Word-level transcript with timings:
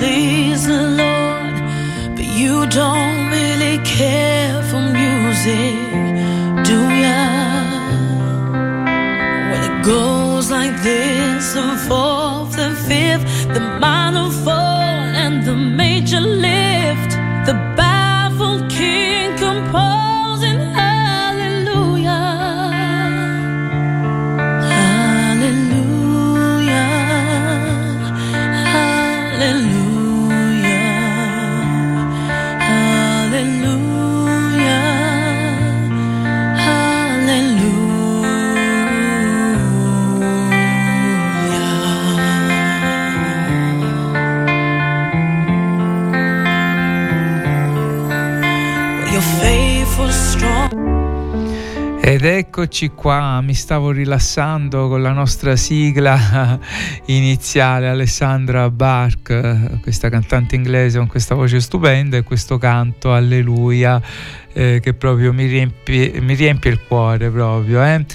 sleep. 0.00 0.29
Eccoci 52.40 52.88
qua, 52.88 53.42
mi 53.42 53.52
stavo 53.52 53.90
rilassando 53.90 54.88
con 54.88 55.02
la 55.02 55.12
nostra 55.12 55.56
sigla 55.56 56.58
iniziale, 57.06 57.86
Alessandra 57.86 58.70
Bark, 58.70 59.82
questa 59.82 60.08
cantante 60.08 60.54
inglese 60.54 60.96
con 60.96 61.06
questa 61.06 61.34
voce 61.34 61.60
stupenda 61.60 62.16
e 62.16 62.22
questo 62.22 62.56
canto 62.56 63.12
Alleluia 63.12 64.00
eh, 64.54 64.80
che 64.82 64.94
proprio 64.94 65.34
mi 65.34 65.44
riempie, 65.44 66.18
mi 66.22 66.32
riempie 66.32 66.70
il 66.70 66.80
cuore 66.88 67.28
proprio. 67.28 67.84
Eh. 67.84 68.06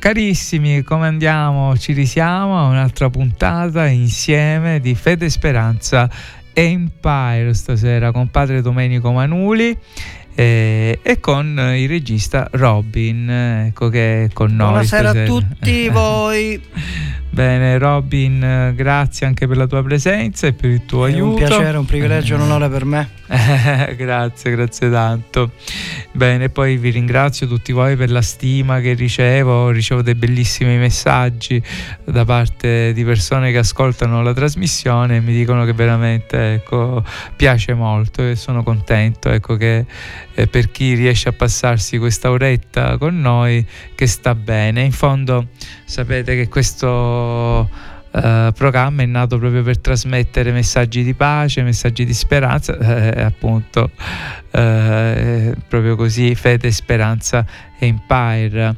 Carissimi, 0.00 0.82
come 0.82 1.06
andiamo? 1.06 1.76
Ci 1.78 1.92
risiamo 1.92 2.58
a 2.58 2.64
un'altra 2.64 3.08
puntata 3.10 3.86
insieme 3.86 4.80
di 4.80 4.96
Fede 4.96 5.26
e 5.26 5.30
Speranza 5.30 6.10
Empire 6.52 7.54
stasera 7.54 8.10
con 8.10 8.28
padre 8.28 8.60
Domenico 8.60 9.12
Manuli 9.12 9.78
eh, 10.38 11.00
e 11.02 11.18
con 11.18 11.58
il 11.74 11.88
regista 11.88 12.48
Robin, 12.52 13.28
ecco 13.28 13.88
che 13.88 14.26
è 14.26 14.28
con 14.32 14.54
noi. 14.54 14.68
Buonasera 14.68 15.10
a 15.10 15.24
tutti 15.24 15.88
voi. 15.88 16.62
Bene, 17.38 17.78
Robin, 17.78 18.72
grazie 18.74 19.24
anche 19.24 19.46
per 19.46 19.56
la 19.56 19.68
tua 19.68 19.80
presenza 19.84 20.48
e 20.48 20.54
per 20.54 20.70
il 20.70 20.84
tuo 20.84 21.06
È 21.06 21.12
aiuto. 21.12 21.30
un 21.30 21.34
piacere, 21.36 21.78
un 21.78 21.84
privilegio, 21.84 22.34
un 22.34 22.40
onore 22.40 22.68
per 22.68 22.84
me. 22.84 23.08
grazie, 23.96 24.50
grazie 24.50 24.90
tanto. 24.90 25.52
Bene, 26.10 26.48
poi 26.48 26.78
vi 26.78 26.90
ringrazio 26.90 27.46
tutti 27.46 27.70
voi 27.70 27.94
per 27.94 28.10
la 28.10 28.22
stima 28.22 28.80
che 28.80 28.94
ricevo, 28.94 29.70
ricevo 29.70 30.02
dei 30.02 30.16
bellissimi 30.16 30.78
messaggi 30.78 31.62
da 32.02 32.24
parte 32.24 32.92
di 32.92 33.04
persone 33.04 33.52
che 33.52 33.58
ascoltano 33.58 34.20
la 34.20 34.34
trasmissione 34.34 35.16
e 35.16 35.20
mi 35.20 35.32
dicono 35.32 35.64
che 35.64 35.74
veramente 35.74 36.54
ecco, 36.54 37.04
piace 37.36 37.72
molto 37.72 38.26
e 38.26 38.34
sono 38.34 38.64
contento 38.64 39.30
ecco, 39.30 39.54
che 39.56 39.86
eh, 40.34 40.46
per 40.48 40.72
chi 40.72 40.94
riesce 40.94 41.28
a 41.28 41.32
passarsi 41.32 41.98
questa 41.98 42.30
oretta 42.30 42.96
con 42.96 43.20
noi 43.20 43.64
che 43.94 44.08
sta 44.08 44.34
bene. 44.34 44.82
In 44.82 44.92
fondo 44.92 45.48
sapete 45.84 46.34
che 46.34 46.48
questo 46.48 47.27
Uh, 48.10 48.52
programma 48.52 49.02
è 49.02 49.06
nato 49.06 49.38
proprio 49.38 49.62
per 49.62 49.78
trasmettere 49.78 50.50
messaggi 50.50 51.04
di 51.04 51.12
pace, 51.12 51.62
messaggi 51.62 52.04
di 52.06 52.14
speranza, 52.14 52.76
eh, 53.12 53.22
appunto, 53.22 53.90
eh, 54.50 55.54
proprio 55.68 55.94
così, 55.94 56.34
fede, 56.34 56.70
speranza 56.70 57.44
e 57.78 57.86
empire. 57.86 58.74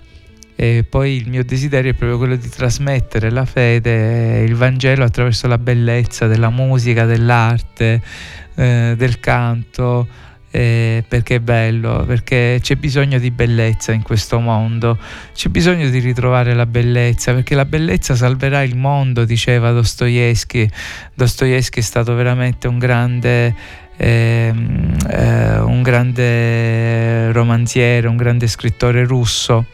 E 0.56 0.84
poi 0.86 1.16
il 1.16 1.28
mio 1.28 1.42
desiderio 1.42 1.92
è 1.92 1.94
proprio 1.94 2.18
quello 2.18 2.36
di 2.36 2.48
trasmettere 2.50 3.30
la 3.30 3.46
fede 3.46 4.40
e 4.40 4.44
il 4.44 4.54
Vangelo 4.54 5.04
attraverso 5.04 5.46
la 5.46 5.56
bellezza 5.56 6.26
della 6.26 6.50
musica, 6.50 7.06
dell'arte, 7.06 8.02
eh, 8.56 8.94
del 8.94 9.20
canto, 9.20 10.06
eh, 10.50 11.04
perché 11.06 11.36
è 11.36 11.40
bello, 11.40 12.04
perché 12.06 12.58
c'è 12.60 12.74
bisogno 12.74 13.18
di 13.18 13.30
bellezza 13.30 13.92
in 13.92 14.02
questo 14.02 14.40
mondo, 14.40 14.98
c'è 15.32 15.48
bisogno 15.48 15.88
di 15.88 15.98
ritrovare 16.00 16.54
la 16.54 16.66
bellezza, 16.66 17.32
perché 17.32 17.54
la 17.54 17.64
bellezza 17.64 18.14
salverà 18.14 18.62
il 18.62 18.76
mondo, 18.76 19.24
diceva 19.24 19.70
Dostoevsky. 19.70 20.68
Dostoevsky 21.14 21.80
è 21.80 21.82
stato 21.82 22.14
veramente 22.14 22.66
un 22.66 22.78
grande, 22.78 23.54
eh, 23.96 24.52
eh, 25.08 25.58
un 25.60 25.82
grande 25.82 27.30
romanziere, 27.32 28.08
un 28.08 28.16
grande 28.16 28.48
scrittore 28.48 29.04
russo 29.04 29.66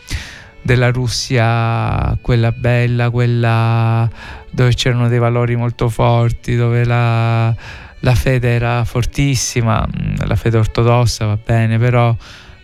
della 0.60 0.90
Russia, 0.90 2.18
quella 2.20 2.52
bella, 2.52 3.08
quella 3.08 4.10
dove 4.50 4.74
c'erano 4.74 5.08
dei 5.08 5.18
valori 5.18 5.54
molto 5.54 5.88
forti, 5.88 6.56
dove 6.56 6.84
la 6.84 7.54
la 8.00 8.14
fede 8.14 8.50
era 8.54 8.84
fortissima, 8.84 9.86
la 10.24 10.36
fede 10.36 10.58
ortodossa 10.58 11.26
va 11.26 11.38
bene, 11.42 11.78
però 11.78 12.14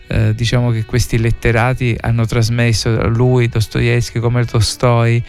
eh, 0.09 0.34
diciamo 0.34 0.70
che 0.70 0.84
questi 0.84 1.19
letterati 1.19 1.97
hanno 2.00 2.26
trasmesso 2.26 3.09
lui, 3.09 3.48
Dostoevsky 3.48 4.21
come 4.21 4.44
Tolstoi, 4.44 5.22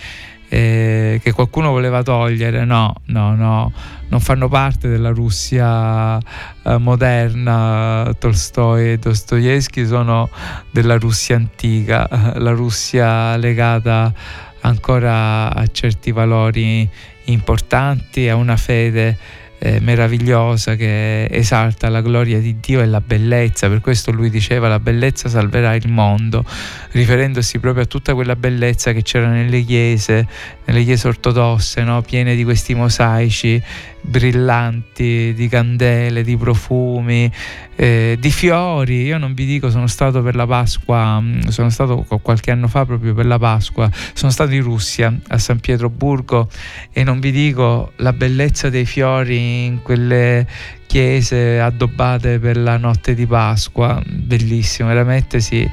eh, 0.49 1.19
che 1.23 1.31
qualcuno 1.31 1.71
voleva 1.71 2.03
togliere, 2.03 2.65
no, 2.65 2.93
no, 3.05 3.33
no, 3.33 3.71
non 4.09 4.19
fanno 4.19 4.47
parte 4.49 4.87
della 4.87 5.09
Russia 5.09 6.17
eh, 6.17 6.77
moderna, 6.77 8.13
Tolstoi 8.19 8.91
e 8.91 8.97
Dostoevsky 8.97 9.85
sono 9.85 10.29
della 10.69 10.97
Russia 10.97 11.37
antica, 11.37 12.07
la 12.37 12.51
Russia 12.51 13.35
legata 13.37 14.13
ancora 14.61 15.53
a 15.53 15.65
certi 15.67 16.11
valori 16.11 16.87
importanti, 17.25 18.29
a 18.29 18.35
una 18.35 18.57
fede 18.57 19.17
eh, 19.65 19.79
meravigliosa 19.79 20.75
che 20.75 21.25
esalta 21.31 21.87
la 21.87 22.01
gloria 22.01 22.39
di 22.39 22.59
Dio 22.59 22.81
e 22.81 22.85
la 22.85 22.99
bellezza, 22.99 23.69
per 23.69 23.79
questo 23.79 24.11
lui 24.11 24.29
diceva 24.29 24.67
la 24.67 24.81
bellezza 24.81 25.29
salverà 25.29 25.73
il 25.73 25.87
mondo, 25.87 26.43
riferendosi 26.91 27.59
proprio 27.59 27.83
a 27.83 27.85
tutta 27.85 28.13
quella 28.13 28.35
bellezza 28.35 28.91
che 28.91 29.03
c'era 29.03 29.29
nelle 29.29 29.61
chiese, 29.61 30.27
nelle 30.65 30.83
chiese 30.83 31.07
ortodosse, 31.07 31.81
no? 31.81 32.01
piene 32.01 32.35
di 32.35 32.43
questi 32.43 32.75
mosaici 32.75 33.63
brillanti, 34.05 35.33
di 35.33 35.47
candele, 35.47 36.23
di 36.23 36.35
profumi, 36.35 37.31
eh, 37.75 38.17
di 38.19 38.31
fiori. 38.31 39.03
Io 39.03 39.17
non 39.17 39.33
vi 39.33 39.45
dico, 39.45 39.69
sono 39.69 39.87
stato 39.87 40.21
per 40.21 40.35
la 40.35 40.45
Pasqua, 40.45 41.23
sono 41.47 41.69
stato 41.69 42.05
qualche 42.21 42.51
anno 42.51 42.67
fa 42.67 42.85
proprio 42.85 43.13
per 43.13 43.25
la 43.25 43.39
Pasqua, 43.39 43.89
sono 44.13 44.29
stato 44.29 44.51
in 44.51 44.61
Russia, 44.61 45.13
a 45.29 45.37
San 45.37 45.59
Pietroburgo 45.59 46.49
e 46.91 47.03
non 47.03 47.21
vi 47.21 47.31
dico 47.31 47.93
la 47.97 48.11
bellezza 48.11 48.69
dei 48.69 48.85
fiori 48.85 49.52
in 49.53 49.81
quelle 49.81 50.45
chiese 50.85 51.59
addobbate 51.59 52.39
per 52.39 52.57
la 52.57 52.77
notte 52.77 53.13
di 53.13 53.25
Pasqua, 53.25 54.01
bellissimo, 54.05 54.89
veramente 54.89 55.39
sì. 55.39 55.69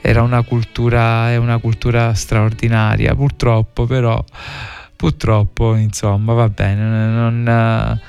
Era 0.00 0.22
una 0.22 0.42
cultura, 0.42 1.30
è 1.30 1.36
una 1.36 1.58
cultura 1.58 2.14
straordinaria, 2.14 3.14
purtroppo 3.14 3.86
però, 3.86 4.22
purtroppo 4.96 5.74
insomma 5.74 6.32
va 6.32 6.48
bene, 6.48 6.82
non, 6.82 8.00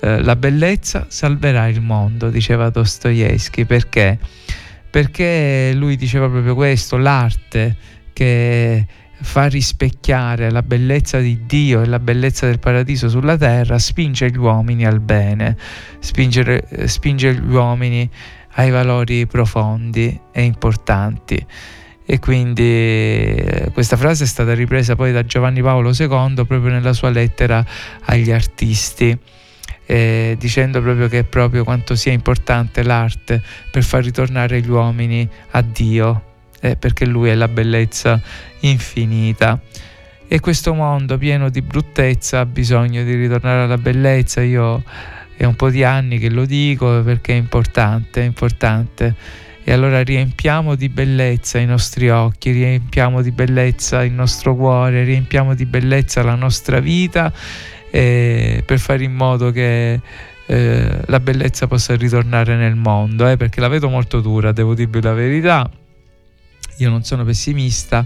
eh, 0.00 0.22
la 0.22 0.36
bellezza 0.36 1.06
salverà 1.08 1.68
il 1.68 1.80
mondo, 1.80 2.30
diceva 2.30 2.70
Dostoevsky, 2.70 3.64
perché? 3.64 4.18
Perché 4.90 5.72
lui 5.74 5.96
diceva 5.96 6.28
proprio 6.28 6.54
questo, 6.54 6.96
l'arte 6.96 7.76
che 8.12 8.86
fa 9.20 9.46
rispecchiare 9.46 10.50
la 10.50 10.62
bellezza 10.62 11.18
di 11.18 11.44
Dio 11.46 11.82
e 11.82 11.86
la 11.86 11.98
bellezza 11.98 12.46
del 12.46 12.58
paradiso 12.58 13.08
sulla 13.08 13.36
terra, 13.36 13.78
spinge 13.78 14.30
gli 14.30 14.36
uomini 14.36 14.86
al 14.86 15.00
bene, 15.00 15.56
spinge, 15.98 16.66
spinge 16.86 17.34
gli 17.34 17.54
uomini 17.54 18.08
ai 18.54 18.70
valori 18.70 19.26
profondi 19.26 20.18
e 20.32 20.42
importanti. 20.42 21.46
E 22.10 22.18
quindi 22.20 22.62
eh, 22.62 23.70
questa 23.74 23.96
frase 23.96 24.24
è 24.24 24.26
stata 24.26 24.54
ripresa 24.54 24.96
poi 24.96 25.12
da 25.12 25.24
Giovanni 25.26 25.60
Paolo 25.60 25.90
II 25.90 26.46
proprio 26.46 26.70
nella 26.70 26.94
sua 26.94 27.10
lettera 27.10 27.64
agli 28.04 28.30
artisti. 28.30 29.16
Eh, 29.90 30.36
dicendo 30.38 30.82
proprio 30.82 31.08
che 31.08 31.20
è 31.20 31.24
proprio 31.24 31.64
quanto 31.64 31.94
sia 31.94 32.12
importante 32.12 32.82
l'arte 32.82 33.42
per 33.70 33.82
far 33.82 34.04
ritornare 34.04 34.60
gli 34.60 34.68
uomini 34.68 35.26
a 35.52 35.62
Dio, 35.62 36.27
eh, 36.60 36.76
perché 36.76 37.06
Lui 37.06 37.30
è 37.30 37.34
la 37.34 37.48
bellezza 37.48 38.20
infinita. 38.60 39.60
E 40.26 40.40
questo 40.40 40.74
mondo 40.74 41.16
pieno 41.16 41.48
di 41.48 41.62
bruttezza 41.62 42.40
ha 42.40 42.46
bisogno 42.46 43.02
di 43.02 43.14
ritornare 43.14 43.62
alla 43.62 43.78
bellezza. 43.78 44.42
Io 44.42 44.82
è 45.36 45.44
un 45.44 45.54
po' 45.54 45.70
di 45.70 45.84
anni 45.84 46.18
che 46.18 46.28
lo 46.28 46.44
dico 46.44 47.02
perché 47.02 47.32
è 47.32 47.36
importante, 47.36 48.20
è 48.20 48.24
importante. 48.24 49.14
E 49.64 49.72
allora 49.72 50.02
riempiamo 50.02 50.74
di 50.74 50.88
bellezza 50.88 51.58
i 51.58 51.66
nostri 51.66 52.08
occhi, 52.08 52.50
riempiamo 52.52 53.22
di 53.22 53.30
bellezza 53.32 54.02
il 54.02 54.12
nostro 54.12 54.54
cuore, 54.56 55.04
riempiamo 55.04 55.54
di 55.54 55.66
bellezza 55.66 56.22
la 56.22 56.34
nostra 56.34 56.80
vita 56.80 57.32
eh, 57.90 58.62
per 58.64 58.78
fare 58.78 59.04
in 59.04 59.14
modo 59.14 59.50
che 59.50 60.00
eh, 60.46 61.00
la 61.04 61.20
bellezza 61.20 61.66
possa 61.66 61.94
ritornare 61.96 62.56
nel 62.56 62.76
mondo, 62.76 63.28
eh, 63.28 63.36
perché 63.36 63.60
la 63.60 63.68
vedo 63.68 63.88
molto 63.88 64.20
dura, 64.20 64.52
devo 64.52 64.74
dirvi 64.74 65.02
la 65.02 65.12
verità. 65.12 65.70
Io 66.78 66.90
non 66.90 67.04
sono 67.04 67.24
pessimista, 67.24 68.04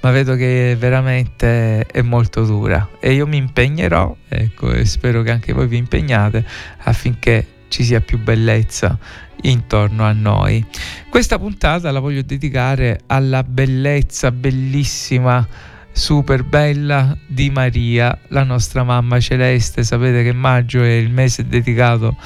ma 0.00 0.10
vedo 0.10 0.34
che 0.34 0.76
veramente 0.78 1.84
è 1.84 2.00
molto 2.02 2.44
dura 2.44 2.88
e 3.00 3.12
io 3.12 3.26
mi 3.26 3.36
impegnerò, 3.36 4.16
ecco, 4.28 4.72
e 4.72 4.84
spero 4.86 5.22
che 5.22 5.30
anche 5.30 5.52
voi 5.52 5.66
vi 5.66 5.76
impegnate 5.76 6.44
affinché 6.84 7.46
ci 7.68 7.84
sia 7.84 8.00
più 8.00 8.18
bellezza 8.18 8.98
intorno 9.42 10.04
a 10.04 10.12
noi. 10.12 10.64
Questa 11.08 11.38
puntata 11.38 11.90
la 11.90 12.00
voglio 12.00 12.22
dedicare 12.22 13.00
alla 13.06 13.42
bellezza 13.42 14.30
bellissima 14.30 15.46
super 15.92 16.44
bella 16.44 17.16
di 17.26 17.50
Maria, 17.50 18.16
la 18.28 18.42
nostra 18.42 18.84
mamma 18.84 19.20
celeste. 19.20 19.82
Sapete 19.82 20.22
che 20.22 20.32
maggio 20.32 20.82
è 20.82 20.92
il 20.92 21.10
mese 21.10 21.46
dedicato 21.46 22.16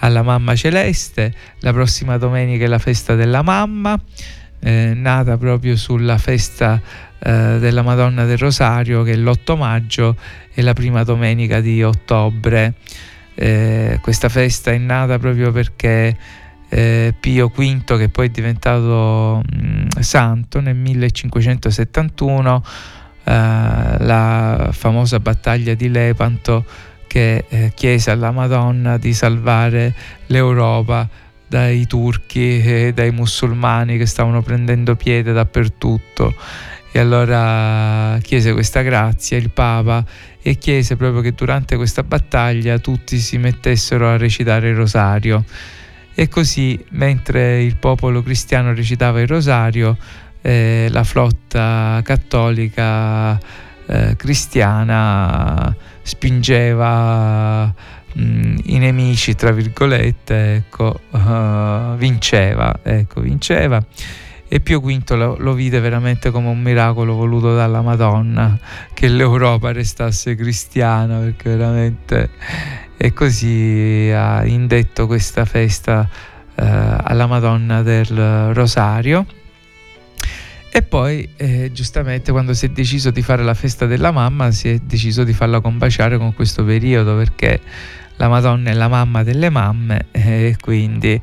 alla 0.00 0.22
mamma 0.22 0.54
celeste, 0.54 1.34
la 1.60 1.72
prossima 1.72 2.16
domenica 2.16 2.64
è 2.64 2.68
la 2.68 2.78
festa 2.78 3.14
della 3.14 3.42
mamma, 3.42 3.98
eh, 4.64 4.92
nata 4.94 5.36
proprio 5.36 5.76
sulla 5.76 6.16
festa 6.16 6.80
eh, 7.18 7.58
della 7.60 7.82
Madonna 7.82 8.24
del 8.24 8.38
Rosario 8.38 9.02
che 9.02 9.12
è 9.12 9.16
l'8 9.16 9.58
maggio 9.58 10.16
e 10.54 10.62
la 10.62 10.72
prima 10.72 11.04
domenica 11.04 11.60
di 11.60 11.82
ottobre. 11.82 12.74
Eh, 13.34 13.98
questa 14.00 14.30
festa 14.30 14.70
è 14.70 14.78
nata 14.78 15.18
proprio 15.18 15.52
perché 15.52 16.16
eh, 16.70 17.14
Pio 17.20 17.48
V, 17.48 17.84
che 17.98 18.08
poi 18.08 18.28
è 18.28 18.30
diventato 18.30 19.42
mh, 19.44 19.66
mm, 19.66 19.86
santo 20.00 20.60
nel 20.60 20.76
1571, 20.76 22.64
eh, 23.24 23.32
la 23.32 24.70
famosa 24.72 25.20
battaglia 25.20 25.74
di 25.74 25.90
Lepanto 25.90 26.64
che 27.06 27.44
eh, 27.48 27.72
chiese 27.74 28.10
alla 28.10 28.30
Madonna 28.30 28.96
di 28.96 29.12
salvare 29.12 29.94
l'Europa 30.26 31.06
dai 31.54 31.86
turchi 31.86 32.60
e 32.60 32.92
dai 32.92 33.12
musulmani 33.12 33.96
che 33.96 34.06
stavano 34.06 34.42
prendendo 34.42 34.96
piede 34.96 35.32
dappertutto. 35.32 36.34
E 36.90 36.98
allora 36.98 38.18
chiese 38.20 38.52
questa 38.52 38.82
grazia 38.82 39.36
il 39.36 39.50
Papa 39.50 40.04
e 40.42 40.58
chiese 40.58 40.96
proprio 40.96 41.22
che 41.22 41.30
durante 41.30 41.76
questa 41.76 42.02
battaglia 42.02 42.78
tutti 42.78 43.18
si 43.18 43.38
mettessero 43.38 44.08
a 44.08 44.16
recitare 44.16 44.70
il 44.70 44.74
rosario. 44.74 45.44
E 46.12 46.28
così 46.28 46.84
mentre 46.90 47.62
il 47.62 47.76
popolo 47.76 48.20
cristiano 48.20 48.74
recitava 48.74 49.20
il 49.20 49.28
rosario 49.28 49.96
eh, 50.42 50.88
la 50.90 51.04
flotta 51.04 52.00
cattolica 52.02 53.38
eh, 53.86 54.14
cristiana 54.16 55.74
spingeva 56.02 57.72
mh, 58.14 58.22
mm, 58.22 58.56
i 58.64 58.78
nemici, 58.78 59.34
tra 59.34 59.50
virgolette, 59.50 60.54
ecco, 60.54 61.00
uh, 61.10 61.96
vinceva, 61.96 62.80
ecco, 62.82 63.20
vinceva. 63.20 63.84
E 64.46 64.60
Pio 64.60 64.80
V 64.80 65.02
lo, 65.10 65.36
lo, 65.38 65.52
vide 65.52 65.80
veramente 65.80 66.30
come 66.30 66.48
un 66.48 66.60
miracolo 66.60 67.14
voluto 67.14 67.56
dalla 67.56 67.82
Madonna 67.82 68.56
che 68.92 69.08
l'Europa 69.08 69.72
restasse 69.72 70.34
cristiana, 70.36 71.18
perché 71.18 71.56
veramente 71.56 72.30
e 72.96 73.12
così 73.12 74.10
ha 74.14 74.44
indetto 74.44 75.06
questa 75.06 75.44
festa 75.44 76.08
uh, 76.08 76.62
alla 76.64 77.26
Madonna 77.26 77.82
del 77.82 78.52
Rosario 78.52 79.26
e 80.76 80.82
poi, 80.82 81.28
eh, 81.36 81.70
giustamente, 81.72 82.32
quando 82.32 82.52
si 82.52 82.66
è 82.66 82.68
deciso 82.68 83.12
di 83.12 83.22
fare 83.22 83.44
la 83.44 83.54
festa 83.54 83.86
della 83.86 84.10
mamma, 84.10 84.50
si 84.50 84.68
è 84.68 84.78
deciso 84.78 85.22
di 85.22 85.32
farla 85.32 85.60
combaciare 85.60 86.18
con 86.18 86.34
questo 86.34 86.64
periodo 86.64 87.14
perché 87.14 87.60
la 88.16 88.28
Madonna 88.28 88.70
è 88.70 88.74
la 88.74 88.88
mamma 88.88 89.22
delle 89.22 89.50
mamme 89.50 90.06
eh, 90.12 90.48
e 90.48 90.56
quindi 90.60 91.20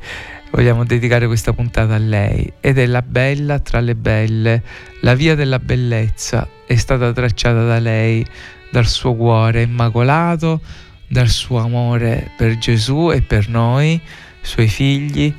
vogliamo 0.50 0.84
dedicare 0.84 1.26
questa 1.26 1.52
puntata 1.52 1.94
a 1.94 1.98
lei. 1.98 2.52
Ed 2.60 2.78
è 2.78 2.86
la 2.86 3.02
bella 3.02 3.58
tra 3.58 3.80
le 3.80 3.94
belle, 3.94 4.62
la 5.00 5.14
via 5.14 5.34
della 5.34 5.58
bellezza 5.58 6.46
è 6.66 6.76
stata 6.76 7.12
tracciata 7.12 7.64
da 7.64 7.78
lei, 7.78 8.24
dal 8.70 8.86
suo 8.86 9.14
cuore 9.14 9.62
immacolato, 9.62 10.60
dal 11.08 11.28
suo 11.28 11.58
amore 11.58 12.30
per 12.36 12.58
Gesù 12.58 13.10
e 13.12 13.22
per 13.22 13.48
noi, 13.48 14.00
suoi 14.40 14.68
figli 14.68 15.34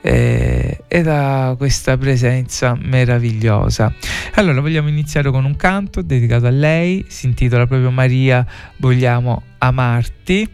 eh, 0.00 0.80
e 0.86 1.02
da 1.02 1.54
questa 1.56 1.96
presenza 1.96 2.76
meravigliosa. 2.78 3.92
Allora 4.34 4.60
vogliamo 4.60 4.88
iniziare 4.88 5.30
con 5.30 5.44
un 5.44 5.56
canto 5.56 6.02
dedicato 6.02 6.46
a 6.46 6.50
lei, 6.50 7.04
si 7.08 7.26
intitola 7.26 7.66
proprio 7.66 7.90
Maria, 7.90 8.46
vogliamo 8.76 9.42
amarti 9.58 10.48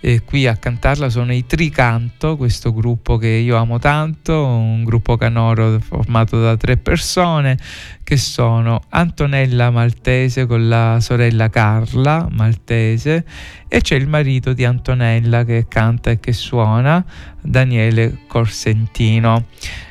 e 0.00 0.22
qui 0.24 0.46
a 0.46 0.56
cantarla 0.56 1.08
sono 1.08 1.32
i 1.32 1.44
Tricanto, 1.44 2.36
questo 2.36 2.72
gruppo 2.72 3.16
che 3.16 3.28
io 3.28 3.56
amo 3.56 3.78
tanto, 3.78 4.44
un 4.44 4.84
gruppo 4.84 5.16
canoro 5.16 5.80
formato 5.80 6.40
da 6.40 6.56
tre 6.56 6.76
persone 6.76 7.58
che 8.04 8.16
sono 8.16 8.82
Antonella 8.90 9.70
Maltese 9.70 10.46
con 10.46 10.68
la 10.68 10.98
sorella 11.00 11.48
Carla 11.50 12.28
Maltese 12.30 13.24
e 13.66 13.80
c'è 13.80 13.96
il 13.96 14.08
marito 14.08 14.52
di 14.52 14.64
Antonella 14.64 15.44
che 15.44 15.66
canta 15.68 16.10
e 16.10 16.20
che 16.20 16.32
suona, 16.32 17.04
Daniele 17.40 18.20
Corsentino. 18.26 19.46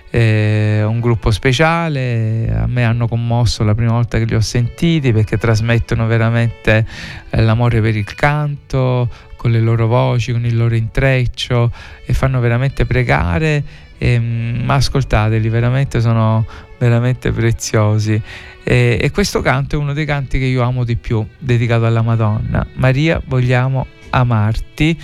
Eh, 0.10 0.84
un 0.84 1.02
gruppo 1.02 1.32
speciale, 1.32 2.50
a 2.58 2.66
me 2.66 2.86
hanno 2.86 3.10
commosso 3.10 3.64
la 3.64 3.76
prima 3.76 3.92
volta 3.92 4.18
che 4.18 4.24
li 4.24 4.36
ho 4.36 4.42
sentiti 4.42 5.12
perché 5.12 5.38
trasmettono 5.38 6.08
veramente 6.08 6.88
eh, 7.30 7.42
l'amore 7.42 7.82
per 7.82 7.96
il 7.96 8.16
canto, 8.16 9.10
con 9.48 9.52
le 9.52 9.62
loro 9.62 9.88
voci, 9.88 10.34
con 10.34 10.46
il 10.46 10.58
loro 10.58 10.76
intreccio 10.76 11.72
e 12.06 12.14
fanno 12.14 12.42
veramente 12.42 12.86
pregare, 12.86 13.64
e, 13.98 14.20
mm, 14.20 14.66
ma 14.66 14.76
ascoltateli, 14.76 15.48
veramente 15.48 16.02
sono 16.02 16.46
veramente 16.78 17.32
preziosi. 17.32 18.22
E, 18.64 18.98
e 19.02 19.12
questo 19.12 19.42
canto 19.42 19.76
è 19.76 19.80
uno 19.80 19.94
dei 19.94 20.06
canti 20.06 20.38
che 20.38 20.46
io 20.46 20.62
amo 20.62 20.84
di 20.84 20.98
più, 20.98 21.26
dedicato 21.40 21.86
alla 21.86 22.02
Madonna. 22.02 22.68
Maria, 22.74 23.22
vogliamo 23.26 23.88
amarti. 24.10 25.00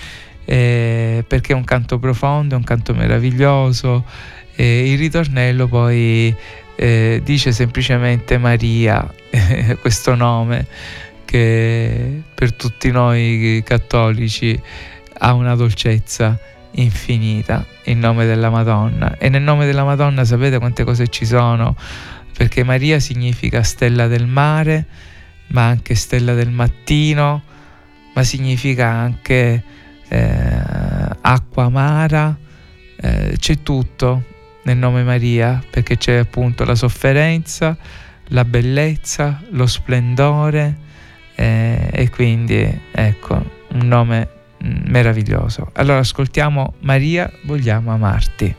Eh, 0.46 1.24
perché 1.26 1.54
è 1.54 1.56
un 1.56 1.64
canto 1.64 1.98
profondo, 2.00 2.56
è 2.56 2.58
un 2.58 2.66
canto 2.66 2.94
meraviglioso. 2.94 4.04
Eh, 4.56 4.92
il 4.92 4.98
ritornello 4.98 5.68
poi 5.68 6.36
eh, 6.76 7.22
dice 7.24 7.54
semplicemente 7.54 8.38
Maria, 8.38 9.10
questo 9.80 10.16
nome 10.16 10.68
che 11.34 12.22
per 12.36 12.54
tutti 12.54 12.92
noi 12.92 13.64
cattolici 13.66 14.62
ha 15.18 15.34
una 15.34 15.56
dolcezza 15.56 16.38
infinita 16.74 17.66
in 17.86 17.98
nome 17.98 18.28
della 18.28 18.52
Madonna. 18.52 19.18
E 19.18 19.30
nel 19.30 19.42
nome 19.42 19.66
della 19.66 19.84
Madonna 19.84 20.26
sapete 20.26 20.60
quante 20.60 20.84
cose 20.84 21.08
ci 21.08 21.26
sono? 21.26 21.76
Perché 22.38 22.64
Maria 22.64 23.00
significa 23.00 23.64
stella 23.64 24.06
del 24.06 24.28
mare 24.28 24.86
ma 25.48 25.66
anche 25.70 25.96
stella 25.96 26.36
del 26.36 26.52
mattino 26.52 27.42
ma 28.14 28.22
significa 28.22 28.90
anche 28.90 29.64
eh, 30.08 30.62
acqua 31.20 31.64
amara. 31.64 32.38
Eh, 32.96 33.38
c'è 33.40 33.64
tutto 33.64 34.24
nel 34.66 34.78
nome 34.78 35.02
Maria 35.02 35.64
perché 35.68 35.98
c'è 35.98 36.18
appunto 36.18 36.64
la 36.64 36.76
sofferenza 36.76 37.76
la 38.28 38.46
bellezza 38.46 39.42
lo 39.50 39.66
splendore 39.66 40.83
eh, 41.36 41.90
e 41.92 42.10
quindi 42.10 42.82
ecco 42.92 43.34
un 43.70 43.88
nome 43.88 44.28
mm, 44.64 44.84
meraviglioso. 44.86 45.70
Allora 45.74 46.00
ascoltiamo 46.00 46.74
Maria, 46.80 47.32
vogliamo 47.44 47.92
amarti. 47.92 48.56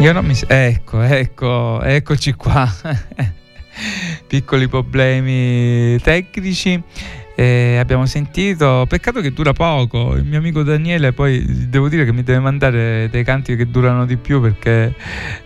Io 0.00 0.12
non 0.12 0.24
mi... 0.24 0.34
Ecco, 0.46 1.02
ecco, 1.02 1.82
eccoci 1.82 2.32
qua. 2.32 2.66
Piccoli 4.26 4.66
problemi 4.66 5.98
tecnici. 6.00 6.82
Eh, 7.36 7.76
abbiamo 7.76 8.06
sentito, 8.06 8.86
peccato 8.88 9.20
che 9.20 9.32
dura 9.32 9.52
poco, 9.52 10.14
il 10.14 10.24
mio 10.24 10.38
amico 10.38 10.62
Daniele 10.62 11.12
poi 11.12 11.68
devo 11.68 11.88
dire 11.88 12.04
che 12.04 12.12
mi 12.12 12.22
deve 12.22 12.38
mandare 12.38 13.08
dei 13.10 13.24
canti 13.24 13.56
che 13.56 13.70
durano 13.70 14.04
di 14.04 14.16
più 14.16 14.40
perché 14.42 14.94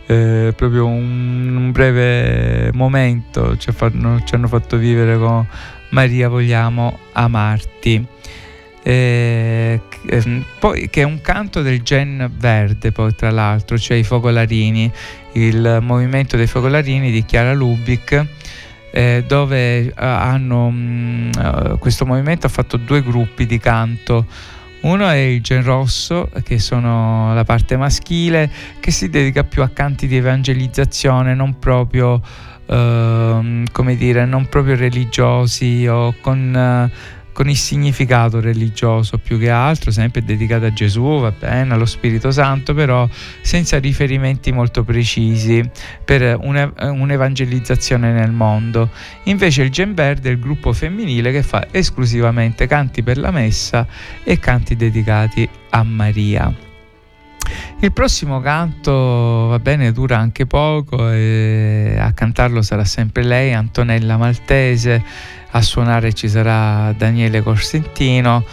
eh, 0.06 0.52
proprio 0.56 0.86
un, 0.86 1.54
un, 1.56 1.70
breve 1.70 2.72
momento 2.72 3.56
ci, 3.56 3.70
fanno, 3.70 4.22
ci 4.24 4.34
hanno 4.34 4.48
fatto 4.48 4.76
vivere 4.76 5.16
con 5.18 5.46
Maria 5.90 6.28
vogliamo 6.28 6.98
amarti. 7.12 8.06
Eh, 8.86 9.80
ehm, 10.06 10.44
poi, 10.58 10.90
che 10.90 11.00
è 11.00 11.04
un 11.04 11.22
canto 11.22 11.62
del 11.62 11.82
Gen 11.82 12.30
Verde, 12.36 12.92
poi 12.92 13.14
tra 13.14 13.30
l'altro, 13.30 13.78
cioè 13.78 13.96
i 13.96 14.04
Fogolarini, 14.04 14.92
il 15.32 15.78
movimento 15.80 16.36
dei 16.36 16.46
Fogolarini 16.46 17.10
di 17.10 17.24
Chiara 17.24 17.54
Lubic. 17.54 18.26
Eh, 18.92 19.24
dove 19.26 19.86
uh, 19.86 19.92
hanno 19.96 20.70
mh, 20.70 21.30
uh, 21.36 21.78
questo 21.80 22.06
movimento 22.06 22.46
ha 22.46 22.48
fatto 22.48 22.76
due 22.76 23.02
gruppi 23.02 23.44
di 23.44 23.58
canto 23.58 24.24
uno 24.84 25.08
è 25.08 25.16
il 25.16 25.40
Gen 25.40 25.62
Rosso, 25.62 26.30
che 26.42 26.58
sono 26.58 27.32
la 27.32 27.44
parte 27.44 27.76
maschile, 27.76 28.50
che 28.80 28.90
si 28.90 29.08
dedica 29.08 29.42
più 29.42 29.62
a 29.62 29.68
canti 29.68 30.06
di 30.06 30.16
evangelizzazione, 30.16 31.34
non 31.34 31.58
proprio, 31.58 32.20
come 32.66 33.96
dire, 33.96 34.26
non 34.26 34.46
proprio 34.50 34.76
religiosi 34.76 35.86
o 35.86 36.14
con 36.20 36.90
con 37.34 37.50
il 37.50 37.56
significato 37.56 38.40
religioso 38.40 39.18
più 39.18 39.38
che 39.38 39.50
altro, 39.50 39.90
sempre 39.90 40.24
dedicato 40.24 40.64
a 40.64 40.72
Gesù, 40.72 41.18
va 41.18 41.32
bene, 41.32 41.74
allo 41.74 41.84
Spirito 41.84 42.30
Santo, 42.30 42.72
però 42.72 43.06
senza 43.42 43.78
riferimenti 43.78 44.52
molto 44.52 44.84
precisi 44.84 45.68
per 46.02 46.38
un'evangelizzazione 46.40 48.12
nel 48.12 48.30
mondo. 48.30 48.88
Invece 49.24 49.62
il 49.62 49.70
Gen 49.70 49.92
Verde 49.94 50.30
è 50.30 50.32
il 50.32 50.38
gruppo 50.38 50.72
femminile 50.72 51.32
che 51.32 51.42
fa 51.42 51.66
esclusivamente 51.70 52.66
canti 52.66 53.02
per 53.02 53.18
la 53.18 53.32
messa 53.32 53.86
e 54.22 54.38
canti 54.38 54.76
dedicati 54.76 55.46
a 55.70 55.82
Maria. 55.82 56.72
Il 57.80 57.92
prossimo 57.92 58.40
canto, 58.40 58.92
va 59.48 59.58
bene, 59.58 59.92
dura 59.92 60.18
anche 60.18 60.46
poco 60.46 61.10
e 61.10 61.96
a 61.98 62.12
cantarlo 62.12 62.62
sarà 62.62 62.84
sempre 62.84 63.22
lei, 63.24 63.52
Antonella 63.52 64.16
Maltese 64.16 65.02
a 65.56 65.62
suonare 65.62 66.12
ci 66.12 66.28
sarà 66.28 66.92
Daniele 66.96 67.42
Corsentino 67.42 68.44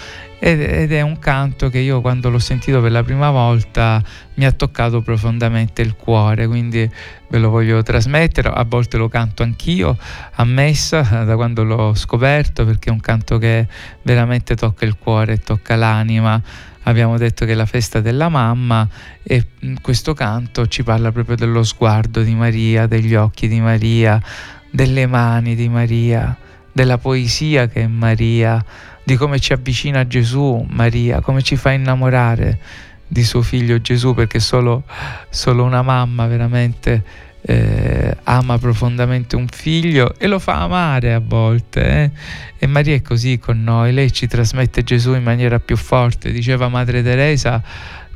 ed 0.44 0.92
è 0.92 1.02
un 1.02 1.20
canto 1.20 1.70
che 1.70 1.78
io 1.78 2.02
quando 2.02 2.32
l'ho 2.32 2.40
sentito 2.40 2.82
per 2.82 2.90
la 2.90 3.04
prima 3.04 3.30
volta 3.30 4.02
mi 4.36 4.46
ha 4.46 4.52
toccato 4.52 5.02
profondamente 5.02 5.84
il 5.84 5.96
cuore, 5.96 6.48
quindi 6.48 6.90
ve 7.30 7.38
lo 7.38 7.52
voglio 7.52 7.84
trasmettere, 7.84 8.50
a 8.50 8.66
volte 8.68 8.98
lo 8.98 9.08
canto 9.08 9.44
anch'io 9.44 9.96
a 10.34 10.44
messa 10.44 11.02
da 11.24 11.36
quando 11.36 11.64
l'ho 11.64 11.94
scoperto 11.94 12.66
perché 12.66 12.90
è 12.90 12.92
un 12.92 13.02
canto 13.02 13.38
che 13.38 13.68
veramente 14.02 14.56
tocca 14.56 14.84
il 14.86 14.98
cuore, 14.98 15.38
tocca 15.38 15.76
l'anima. 15.76 16.42
Abbiamo 16.84 17.18
detto 17.18 17.46
che 17.46 17.52
è 17.52 17.56
la 17.56 17.66
festa 17.66 18.02
della 18.02 18.30
mamma 18.30 18.88
e 19.22 19.48
questo 19.82 20.14
canto 20.14 20.68
ci 20.68 20.84
parla 20.84 21.12
proprio 21.12 21.36
dello 21.36 21.64
sguardo 21.64 22.22
di 22.24 22.34
Maria, 22.34 22.88
degli 22.88 23.14
occhi 23.16 23.48
di 23.48 23.62
Maria, 23.62 24.22
delle 24.70 25.06
mani 25.06 25.56
di 25.56 25.70
Maria 25.70 26.36
della 26.72 26.98
poesia 26.98 27.68
che 27.68 27.82
è 27.82 27.88
Maria, 27.88 28.64
di 29.04 29.16
come 29.16 29.40
ci 29.40 29.54
avvicina 29.54 30.00
a 30.00 30.08
Gesù 30.08 30.66
Maria, 30.70 31.22
come 31.22 31.42
ci 31.42 31.56
fa 31.56 31.72
innamorare 31.72 32.60
di 33.08 33.24
suo 33.24 33.42
figlio 33.42 33.82
Gesù, 33.82 34.14
perché 34.14 34.40
solo, 34.40 34.84
solo 35.30 35.64
una 35.64 35.82
mamma 35.82 36.28
veramente 36.28 37.04
eh, 37.42 38.18
ama 38.24 38.58
profondamente 38.58 39.36
un 39.36 39.48
figlio 39.48 40.14
e 40.18 40.28
lo 40.28 40.40
fa 40.40 40.62
amare 40.62 41.14
a 41.14 41.22
volte. 41.24 41.88
Eh? 41.88 42.12
E 42.60 42.68
Maria 42.68 42.96
è 42.96 43.02
così 43.02 43.40
con 43.40 43.64
noi, 43.64 43.94
lei 43.94 44.12
ci 44.12 44.28
trasmette 44.28 44.84
Gesù 44.84 45.14
in 45.14 45.24
maniera 45.24 45.60
più 45.60 45.76
forte. 45.76 46.32
Diceva 46.32 46.68
Madre 46.68 47.02
Teresa 47.02 47.62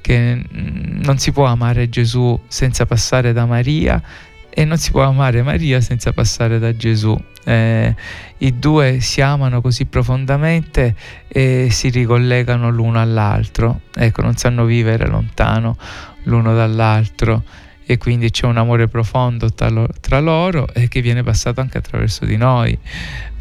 che 0.01 0.36
mm, 0.36 1.01
non 1.01 1.17
si 1.17 1.32
può 1.32 1.46
amare 1.46 1.89
Gesù 1.89 2.39
senza 2.48 2.86
passare 2.86 3.34
da 3.34 3.46
Maria 3.46 4.01
e 4.50 4.63
non 4.63 4.77
si 4.77 4.91
può 4.91 5.01
amare 5.01 5.41
Maria 5.41 5.82
senza 5.82 6.13
passare 6.13 6.60
da 6.60 6.75
Gesù. 6.75 7.20
Eh, 7.44 7.96
I 8.38 8.60
due 8.60 9.00
si 9.01 9.22
amano 9.22 9.62
così 9.62 9.86
profondamente 9.86 10.96
e 11.27 11.67
si 11.72 11.89
ricollegano 11.89 12.70
l'uno 12.70 13.00
all'altro, 13.01 13.82
ecco, 13.94 14.22
non 14.22 14.36
sanno 14.36 14.65
vivere 14.65 15.08
lontano 15.08 15.77
l'uno 16.24 16.55
dall'altro 16.55 17.44
e 17.86 17.98
quindi 17.98 18.32
c'è 18.32 18.46
un 18.46 18.58
amore 18.58 18.88
profondo 18.88 19.51
tra, 19.54 19.70
lo, 19.70 19.88
tra 20.01 20.20
loro 20.20 20.68
e 20.74 20.88
che 20.88 21.01
viene 21.01 21.24
passato 21.24 21.62
anche 21.62 21.77
attraverso 21.77 22.25
di 22.25 22.38
noi. 22.38 22.77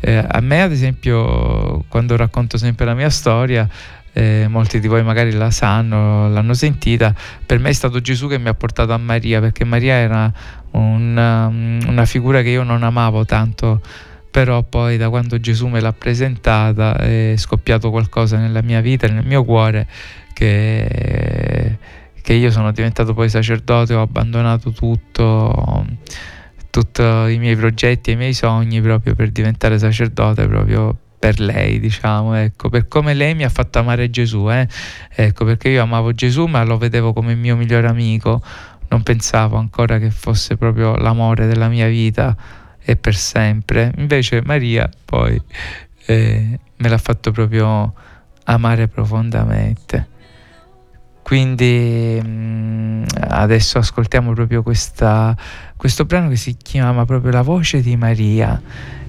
Eh, 0.00 0.24
a 0.26 0.40
me, 0.40 0.62
ad 0.62 0.72
esempio, 0.72 1.84
quando 1.88 2.16
racconto 2.16 2.58
sempre 2.58 2.84
la 2.84 2.94
mia 2.94 3.08
storia, 3.08 3.68
eh, 4.12 4.46
molti 4.48 4.80
di 4.80 4.86
voi 4.86 5.02
magari 5.02 5.32
la 5.32 5.50
sanno, 5.50 6.28
l'hanno 6.28 6.54
sentita, 6.54 7.14
per 7.44 7.58
me 7.58 7.70
è 7.70 7.72
stato 7.72 8.00
Gesù 8.00 8.28
che 8.28 8.38
mi 8.38 8.48
ha 8.48 8.54
portato 8.54 8.92
a 8.92 8.98
Maria, 8.98 9.40
perché 9.40 9.64
Maria 9.64 9.94
era 9.94 10.32
una, 10.72 11.46
um, 11.46 11.80
una 11.86 12.04
figura 12.04 12.42
che 12.42 12.50
io 12.50 12.62
non 12.62 12.82
amavo 12.82 13.24
tanto, 13.24 13.80
però 14.30 14.62
poi 14.62 14.96
da 14.96 15.08
quando 15.08 15.40
Gesù 15.40 15.68
me 15.68 15.80
l'ha 15.80 15.92
presentata 15.92 16.96
è 16.96 17.34
scoppiato 17.36 17.90
qualcosa 17.90 18.36
nella 18.36 18.62
mia 18.62 18.80
vita, 18.80 19.06
nel 19.06 19.24
mio 19.24 19.44
cuore, 19.44 19.86
che, 20.32 21.78
che 22.24 22.32
io 22.32 22.50
sono 22.50 22.72
diventato 22.72 23.12
poi 23.12 23.28
sacerdote, 23.28 23.92
ho 23.92 24.00
abbandonato 24.00 24.70
tutto 24.72 25.84
tutti 26.70 27.02
i 27.02 27.36
miei 27.38 27.54
progetti 27.54 28.08
e 28.08 28.12
i 28.14 28.16
miei 28.16 28.32
sogni 28.32 28.80
proprio 28.80 29.14
per 29.14 29.30
diventare 29.30 29.78
sacerdote 29.78 30.46
proprio 30.48 30.96
per 31.18 31.38
lei, 31.38 31.78
diciamo, 31.78 32.32
ecco, 32.32 32.70
per 32.70 32.88
come 32.88 33.12
lei 33.12 33.34
mi 33.34 33.44
ha 33.44 33.50
fatto 33.50 33.78
amare 33.78 34.08
Gesù, 34.08 34.50
eh? 34.50 34.66
ecco, 35.10 35.44
perché 35.44 35.68
io 35.68 35.82
amavo 35.82 36.14
Gesù 36.14 36.46
ma 36.46 36.64
lo 36.64 36.78
vedevo 36.78 37.12
come 37.12 37.34
mio 37.34 37.56
migliore 37.56 37.88
amico, 37.88 38.42
non 38.88 39.02
pensavo 39.02 39.58
ancora 39.58 39.98
che 39.98 40.10
fosse 40.10 40.56
proprio 40.56 40.96
l'amore 40.96 41.46
della 41.46 41.68
mia 41.68 41.88
vita 41.88 42.34
e 42.80 42.96
per 42.96 43.16
sempre, 43.16 43.92
invece 43.98 44.40
Maria 44.42 44.88
poi 45.04 45.38
eh, 46.06 46.58
me 46.74 46.88
l'ha 46.88 46.98
fatto 46.98 47.32
proprio 47.32 47.92
amare 48.44 48.88
profondamente. 48.88 50.12
Quindi 51.24 52.20
mh, 52.22 52.28
mm, 52.28 53.04
adesso 53.28 53.78
ascoltiamo 53.78 54.34
proprio 54.34 54.62
questa, 54.62 55.34
questo 55.74 56.04
brano 56.04 56.28
che 56.28 56.36
si 56.36 56.54
chiama 56.54 57.06
proprio 57.06 57.32
La 57.32 57.40
voce 57.40 57.80
di 57.80 57.96
Maria 57.96 58.60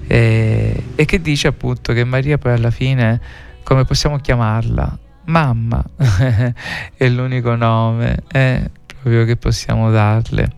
e, 0.06 0.82
e 0.94 1.04
che 1.04 1.20
dice 1.20 1.48
appunto 1.48 1.92
che 1.92 2.04
Maria 2.04 2.38
poi 2.38 2.52
alla 2.52 2.70
fine, 2.70 3.20
come 3.62 3.84
possiamo 3.84 4.16
chiamarla? 4.18 4.98
Mamma 5.26 5.84
è 6.96 7.08
l'unico 7.08 7.54
nome 7.54 8.22
eh, 8.32 8.70
proprio 8.86 9.26
che 9.26 9.36
possiamo 9.36 9.90
darle. 9.90 10.52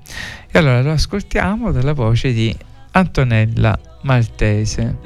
E 0.51 0.59
allora 0.59 0.81
lo 0.81 0.93
ascoltiamo 0.93 1.73
dalla 1.73 1.93
voce 1.93 2.33
di 2.33 2.57
Antonella 2.93 3.77
Maltese. 4.03 4.97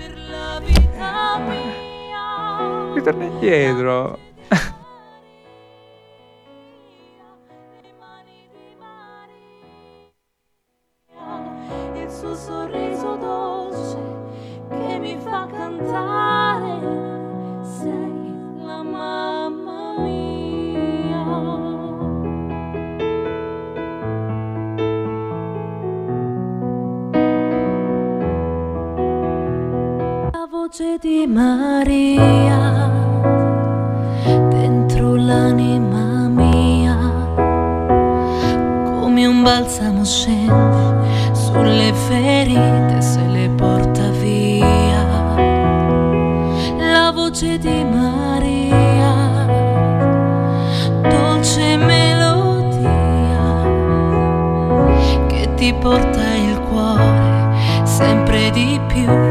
Ritorna 2.95 3.25
indietro. 3.25 4.19
voce 30.73 30.97
di 30.99 31.27
Maria 31.27 32.91
dentro 34.49 35.17
l'anima 35.17 36.29
mia, 36.29 36.97
come 38.99 39.27
un 39.27 39.43
balsamo 39.43 40.03
scende 40.03 41.35
sulle 41.35 41.93
ferite 41.93 43.03
se 43.03 43.21
le 43.27 43.51
porta 43.51 44.09
via. 44.13 45.05
La 46.79 47.13
voce 47.13 47.59
di 47.59 47.85
Maria, 47.85 49.45
dolce 51.03 51.77
melodia 51.77 52.89
che 55.27 55.53
ti 55.55 55.75
porta 55.75 56.35
il 56.35 56.59
cuore 56.61 57.51
sempre 57.85 58.51
di 58.53 58.81
più 58.87 59.22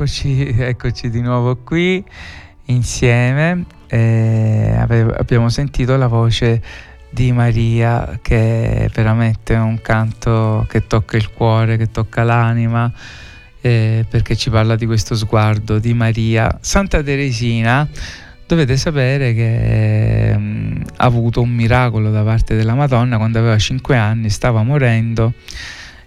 eccoci, 0.00 0.48
eccoci 0.56 1.10
di 1.10 1.20
nuovo 1.20 1.56
qui 1.56 2.02
insieme. 2.66 3.66
Eh, 3.86 4.74
abbiamo 4.74 5.50
sentito 5.50 5.96
la 5.96 6.06
voce 6.06 6.62
di 7.10 7.32
Maria 7.32 8.18
che 8.22 8.84
è 8.84 8.88
veramente 8.88 9.54
un 9.54 9.78
canto 9.82 10.64
che 10.70 10.86
tocca 10.86 11.18
il 11.18 11.30
cuore, 11.30 11.76
che 11.76 11.90
tocca 11.90 12.22
l'anima, 12.22 12.90
eh, 13.60 14.06
perché 14.08 14.36
ci 14.36 14.48
parla 14.48 14.74
di 14.74 14.86
questo 14.86 15.14
sguardo 15.14 15.78
di 15.78 15.92
Maria. 15.92 16.58
Santa 16.62 17.02
Teresina, 17.02 17.86
dovete 18.46 18.78
sapere 18.78 19.34
che 19.34 20.30
eh, 20.30 20.32
ha 20.96 21.04
avuto 21.04 21.42
un 21.42 21.50
miracolo 21.50 22.10
da 22.10 22.22
parte 22.22 22.56
della 22.56 22.74
Madonna 22.74 23.18
quando 23.18 23.38
aveva 23.38 23.58
5 23.58 23.96
anni, 23.98 24.30
stava 24.30 24.62
morendo 24.62 25.34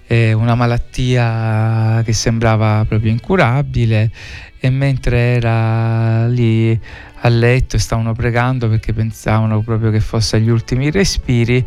eh, 0.08 0.34
una 0.34 0.56
malattia 0.56 2.02
che 2.04 2.14
sembrava 2.14 2.86
proprio 2.88 3.12
incurabile 3.12 4.12
e 4.60 4.70
mentre 4.70 5.18
era 5.36 6.28
lì 6.28 6.80
a 7.26 7.30
letto 7.30 7.76
e 7.76 7.80
stavano 7.80 8.14
pregando 8.14 8.70
perché 8.70 8.94
pensavano 8.94 9.62
proprio 9.62 9.92
che 9.92 10.00
fosse 10.00 10.38
agli 10.38 10.50
ultimi 10.50 10.92
respiri, 10.92 11.66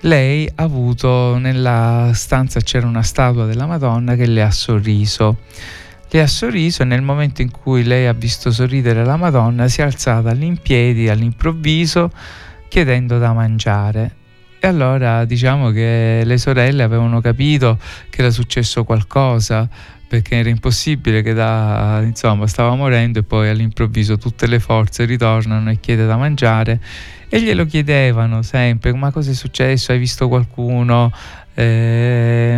lei 0.00 0.50
ha 0.54 0.62
avuto 0.62 1.38
nella 1.38 2.10
stanza 2.14 2.60
c'era 2.60 2.86
una 2.86 3.02
statua 3.02 3.46
della 3.46 3.66
Madonna 3.66 4.14
che 4.14 4.26
le 4.26 4.42
ha 4.42 4.50
sorriso. 4.50 5.38
Le 6.10 6.20
ha 6.20 6.26
sorriso 6.26 6.82
e 6.82 6.84
nel 6.84 7.02
momento 7.02 7.42
in 7.42 7.50
cui 7.50 7.82
lei 7.82 8.06
ha 8.06 8.12
visto 8.12 8.50
sorridere 8.50 9.04
la 9.04 9.16
Madonna 9.16 9.66
si 9.66 9.80
è 9.80 9.84
alzata 9.84 10.30
all'impiedi 10.30 11.08
all'improvviso 11.08 12.10
chiedendo 12.68 13.18
da 13.18 13.32
mangiare 13.32 14.22
e 14.64 14.66
allora 14.66 15.26
diciamo 15.26 15.70
che 15.72 16.22
le 16.24 16.38
sorelle 16.38 16.82
avevano 16.82 17.20
capito 17.20 17.78
che 18.08 18.22
era 18.22 18.30
successo 18.30 18.82
qualcosa 18.84 19.68
perché 20.08 20.36
era 20.36 20.48
impossibile 20.48 21.20
che 21.20 21.34
da, 21.34 22.00
insomma, 22.02 22.46
stava 22.46 22.74
morendo 22.74 23.18
e 23.18 23.24
poi 23.24 23.50
all'improvviso 23.50 24.16
tutte 24.16 24.46
le 24.46 24.60
forze 24.60 25.04
ritornano 25.04 25.70
e 25.70 25.80
chiede 25.80 26.06
da 26.06 26.16
mangiare. 26.16 26.80
E 27.28 27.42
glielo 27.42 27.66
chiedevano 27.66 28.40
sempre 28.40 28.94
ma 28.94 29.10
cosa 29.10 29.32
è 29.32 29.34
successo? 29.34 29.92
Hai 29.92 29.98
visto 29.98 30.28
qualcuno? 30.28 31.12
Eh, 31.52 32.56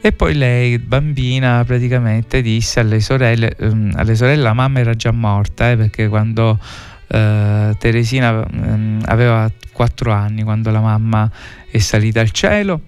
e 0.00 0.12
poi 0.12 0.34
lei 0.34 0.78
bambina 0.78 1.62
praticamente 1.66 2.40
disse 2.40 2.80
alle 2.80 3.00
sorelle 3.00 3.54
ehm, 3.58 3.92
alle 3.94 4.14
sorelle 4.14 4.42
la 4.42 4.52
mamma 4.52 4.80
era 4.80 4.94
già 4.94 5.10
morta 5.10 5.70
eh, 5.70 5.76
perché 5.76 6.08
quando 6.08 6.58
eh, 7.08 7.74
Teresina 7.78 8.46
ehm, 8.46 9.02
aveva 9.06 9.50
4 9.72 10.12
anni 10.12 10.42
quando 10.42 10.70
la 10.70 10.80
mamma 10.80 11.30
è 11.70 11.78
salita 11.78 12.20
al 12.20 12.30
cielo. 12.30 12.82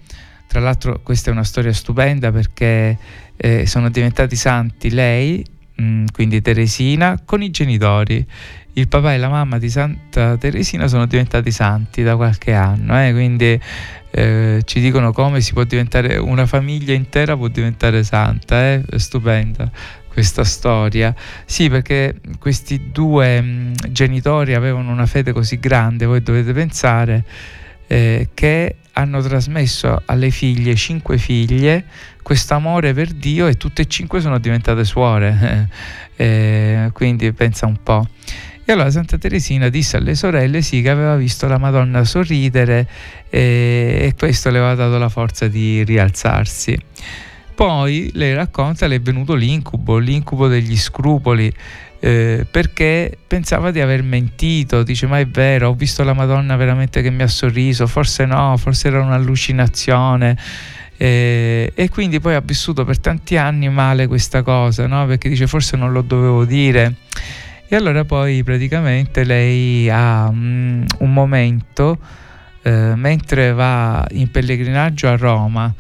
Tra 0.47 0.61
l'altro 0.61 1.01
questa 1.03 1.31
è 1.31 1.33
una 1.33 1.45
storia 1.45 1.73
stupenda 1.73 2.33
perché 2.33 2.97
eh, 3.37 3.67
sono 3.67 3.91
diventati 3.91 4.35
santi 4.35 4.91
lei, 4.91 5.45
mh, 5.77 5.83
mm, 5.83 6.05
quindi 6.13 6.41
Teresina, 6.41 7.21
con 7.25 7.43
i 7.43 7.51
genitori. 7.51 8.25
Il 8.75 8.87
papà 8.87 9.13
e 9.13 9.19
la 9.19 9.29
mamma 9.29 9.59
di 9.59 9.69
Santa 9.69 10.37
Teresina 10.37 10.87
sono 10.87 11.07
diventati 11.07 11.51
santi 11.51 12.03
da 12.03 12.15
qualche 12.15 12.53
anno, 12.53 13.01
eh, 13.03 13.13
quindi 13.13 13.61
eh, 14.11 14.63
ci 14.65 14.81
dicono 14.81 15.13
come 15.13 15.41
si 15.41 15.53
può 15.53 15.65
diventare, 15.65 16.17
una 16.17 16.47
famiglia 16.47 16.95
intera 16.95 17.37
può 17.37 17.49
diventare 17.49 18.05
santa, 18.05 18.73
eh? 18.73 18.85
è 18.89 18.99
stupenda 18.99 19.71
questa 20.19 20.43
storia. 20.43 21.15
Sì, 21.45 21.71
perché 21.71 22.17
questi 22.41 22.91
due 22.91 23.41
mm, 23.41 23.73
genitori 23.91 24.55
avevano 24.55 24.91
una 24.91 25.07
fede 25.07 25.31
così 25.31 25.61
grande, 25.61 26.07
voi 26.07 26.25
dovete 26.25 26.53
pensare, 26.53 27.23
eh, 27.87 28.31
che 28.35 28.77
hanno 28.95 29.23
trasmesso 29.23 30.03
alle 30.07 30.31
figlie, 30.31 30.75
cinque 30.75 31.19
figlie, 31.19 31.85
questo 32.21 32.55
amore 32.55 32.93
per 32.95 33.13
Dio 33.13 33.47
e 33.47 33.55
tutte 33.55 33.83
e 33.83 33.87
cinque 33.87 34.21
sono 34.21 34.39
diventate 34.39 34.83
suore. 34.83 35.69
eh, 36.17 36.91
quindi 36.93 37.33
pensa 37.33 37.67
un 37.67 37.81
po'. 37.81 38.05
E 38.65 38.73
allora 38.73 38.91
Santa 38.91 39.19
Teresina 39.19 39.69
disse 39.69 39.99
alle 39.99 40.17
sorelle 40.17 40.63
sì 40.63 40.83
che 40.83 40.91
aveva 40.91 41.15
visto 41.15 41.47
la 41.47 41.59
Madonna 41.59 42.03
sorridere 42.03 42.89
e, 43.31 43.99
e 44.03 44.15
questo 44.19 44.51
le 44.51 44.59
aveva 44.59 44.75
dato 44.75 44.99
la 44.99 45.09
forza 45.09 45.47
di 45.47 45.85
rialzarsi. 45.85 46.77
Poi 47.59 48.09
lei 48.15 48.35
racconta 48.35 48.87
le 48.87 48.95
è 48.95 49.01
venuto 49.01 49.35
l'incubo, 49.35 49.99
l'incubo 49.99 50.47
degli 50.47 50.77
scrupoli, 50.77 51.53
eh, 51.99 52.47
perché 52.49 53.19
pensava 53.27 53.73
di 53.73 53.81
aver 53.81 54.05
mentito, 54.05 54.85
dice 54.85 55.09
ma 55.09 55.19
è 55.19 55.27
vero, 55.27 55.71
ho 55.71 55.75
visto 55.75 56.05
la 56.05 56.13
Madonna 56.13 56.55
veramente 56.55 57.03
che 57.03 57.11
mi 57.11 57.23
ha 57.23 57.27
sorriso, 57.27 57.89
forse 57.89 58.27
no, 58.27 58.57
forse 58.59 58.87
era 58.87 59.03
un'allucinazione. 59.03 60.39
Eh, 60.97 61.73
e 61.75 61.89
quindi 61.89 62.21
poi 62.21 62.35
ha 62.35 62.41
vissuto 62.41 62.85
per 62.85 63.01
tanti 63.01 63.37
anni 63.37 63.69
male 63.69 64.07
questa 64.07 64.43
cosa, 64.43 64.87
no? 64.87 65.05
perché 65.07 65.29
dice 65.29 65.49
forse 65.49 65.77
non 65.77 65.91
lo 65.91 66.03
dovevo 66.03 66.45
dire. 66.45 66.95
E 67.67 67.75
allora 67.75 68.05
poi 68.05 68.45
praticamente 68.45 69.25
lei 69.25 69.91
ha 69.91 70.29
um, 70.29 70.85
un 70.99 71.13
momento, 71.13 71.99
eh, 72.63 72.93
mentre 72.95 73.53
va 73.53 74.07
in 74.13 74.31
pellegrinaggio 74.31 75.09
a 75.09 75.17
Roma, 75.17 75.75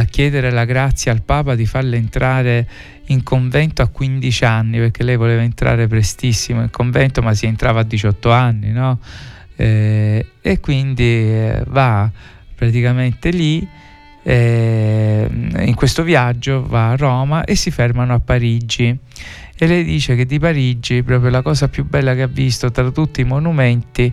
a 0.00 0.04
chiedere 0.04 0.50
la 0.50 0.64
grazia 0.64 1.12
al 1.12 1.22
Papa 1.22 1.54
di 1.54 1.66
farle 1.66 1.96
entrare 1.96 2.66
in 3.06 3.22
convento 3.22 3.82
a 3.82 3.88
15 3.88 4.44
anni, 4.44 4.78
perché 4.78 5.02
lei 5.02 5.16
voleva 5.16 5.42
entrare 5.42 5.86
prestissimo 5.86 6.62
in 6.62 6.70
convento, 6.70 7.22
ma 7.22 7.34
si 7.34 7.46
entrava 7.46 7.80
a 7.80 7.84
18 7.84 8.30
anni, 8.30 8.70
no? 8.72 8.98
Eh, 9.56 10.26
e 10.40 10.60
quindi 10.60 11.04
eh, 11.04 11.62
va 11.66 12.10
praticamente 12.54 13.30
lì, 13.30 13.66
eh, 14.22 15.28
in 15.30 15.74
questo 15.74 16.02
viaggio 16.02 16.64
va 16.66 16.90
a 16.90 16.96
Roma 16.96 17.44
e 17.44 17.54
si 17.54 17.70
fermano 17.70 18.14
a 18.14 18.20
Parigi. 18.20 18.96
E 19.62 19.66
lei 19.66 19.84
dice 19.84 20.16
che 20.16 20.24
di 20.24 20.38
Parigi 20.38 21.02
proprio 21.02 21.30
la 21.30 21.42
cosa 21.42 21.68
più 21.68 21.84
bella 21.84 22.14
che 22.14 22.22
ha 22.22 22.26
visto 22.26 22.70
tra 22.70 22.90
tutti 22.90 23.20
i 23.20 23.24
monumenti 23.24 24.10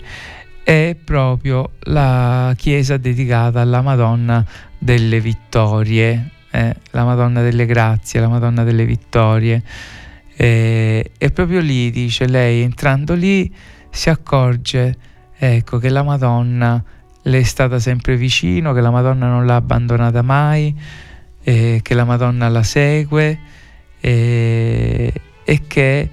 è 0.68 0.98
proprio 1.02 1.76
la 1.84 2.54
chiesa 2.58 2.98
dedicata 2.98 3.62
alla 3.62 3.82
Madonna 3.82 4.46
delle 4.78 5.22
Vittorie, 5.22 6.32
eh, 6.52 6.76
la 6.92 7.06
Madonna 7.06 7.42
delle 7.42 7.66
Grazie, 7.66 8.20
la 8.20 8.28
Madonna 8.28 8.66
delle 8.66 8.84
Vittorie. 8.84 9.64
Eh, 10.36 11.12
e 11.18 11.32
proprio 11.32 11.62
lì, 11.62 11.90
dice 11.90 12.28
lei, 12.28 12.64
entrando 12.64 13.16
lì 13.16 13.50
si 13.90 14.10
accorge 14.10 14.98
ecco, 15.38 15.78
che 15.78 15.88
la 15.88 16.04
Madonna 16.04 16.84
le 17.22 17.40
è 17.40 17.44
stata 17.44 17.80
sempre 17.80 18.18
vicino, 18.18 18.74
che 18.74 18.82
la 18.82 18.92
Madonna 18.92 19.28
non 19.28 19.46
l'ha 19.46 19.56
abbandonata 19.56 20.22
mai, 20.22 20.78
eh, 21.44 21.80
che 21.82 21.94
la 21.94 22.04
Madonna 22.04 22.50
la 22.50 22.64
segue 22.64 23.40
e 24.02 25.14
che 25.66 26.10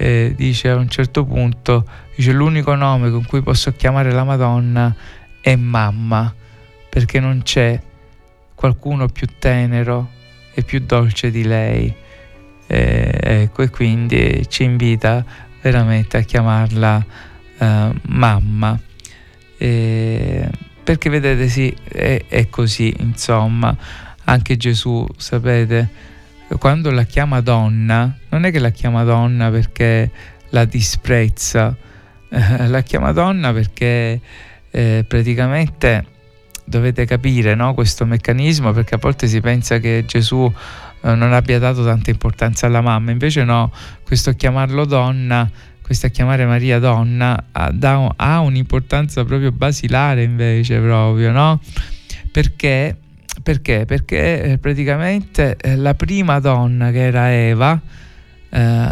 eh, 0.00 0.32
dice 0.34 0.70
a 0.70 0.76
un 0.76 0.88
certo 0.88 1.26
punto, 1.26 1.86
dice 2.16 2.32
l'unico 2.32 2.74
nome 2.74 3.10
con 3.10 3.26
cui 3.26 3.42
posso 3.42 3.70
chiamare 3.72 4.10
la 4.10 4.24
Madonna 4.24 4.94
è 5.42 5.54
mamma, 5.56 6.34
perché 6.88 7.20
non 7.20 7.42
c'è 7.42 7.78
qualcuno 8.54 9.08
più 9.08 9.26
tenero 9.38 10.08
e 10.54 10.62
più 10.62 10.80
dolce 10.80 11.30
di 11.30 11.44
lei. 11.44 11.94
Eh, 12.66 13.18
ecco, 13.20 13.60
e 13.60 13.68
quindi 13.68 14.46
ci 14.48 14.64
invita 14.64 15.22
veramente 15.60 16.16
a 16.16 16.22
chiamarla 16.22 17.04
eh, 17.58 17.92
mamma. 18.00 18.80
Perché 19.58 21.10
vedete, 21.10 21.46
sì, 21.48 21.76
è, 21.84 22.24
è 22.26 22.48
così, 22.48 22.94
insomma, 23.00 23.76
anche 24.24 24.56
Gesù, 24.56 25.06
sapete, 25.18 25.88
quando 26.58 26.90
la 26.90 27.04
chiama 27.04 27.40
donna, 27.40 28.16
non 28.30 28.44
è 28.44 28.50
che 28.50 28.58
la 28.58 28.70
chiama 28.70 29.04
donna 29.04 29.50
perché 29.50 30.10
la 30.50 30.64
disprezza, 30.64 31.76
eh, 32.28 32.66
la 32.66 32.82
chiama 32.82 33.12
donna 33.12 33.52
perché 33.52 34.20
eh, 34.70 35.04
praticamente 35.06 36.06
dovete 36.64 37.04
capire 37.04 37.54
no, 37.54 37.74
questo 37.74 38.06
meccanismo 38.06 38.72
perché 38.72 38.94
a 38.94 38.98
volte 38.98 39.26
si 39.26 39.40
pensa 39.40 39.78
che 39.78 40.04
Gesù 40.06 40.52
eh, 41.02 41.14
non 41.14 41.32
abbia 41.32 41.58
dato 41.58 41.84
tanta 41.84 42.10
importanza 42.10 42.66
alla 42.66 42.80
mamma, 42.80 43.10
invece 43.10 43.44
no, 43.44 43.72
questo 44.04 44.32
chiamarlo 44.32 44.84
donna, 44.84 45.50
questo 45.82 46.08
chiamare 46.08 46.46
Maria 46.46 46.78
donna 46.78 47.46
ha, 47.52 47.70
da, 47.72 48.12
ha 48.16 48.40
un'importanza 48.40 49.24
proprio 49.24 49.50
basilare 49.50 50.22
invece 50.22 50.78
proprio, 50.78 51.32
no? 51.32 51.60
Perché? 52.30 52.96
Perché? 53.42 53.84
Perché 53.86 54.42
eh, 54.42 54.58
praticamente 54.58 55.56
eh, 55.56 55.76
la 55.76 55.94
prima 55.94 56.40
donna 56.40 56.90
che 56.90 57.06
era 57.06 57.32
Eva, 57.32 57.80
eh, 58.50 58.88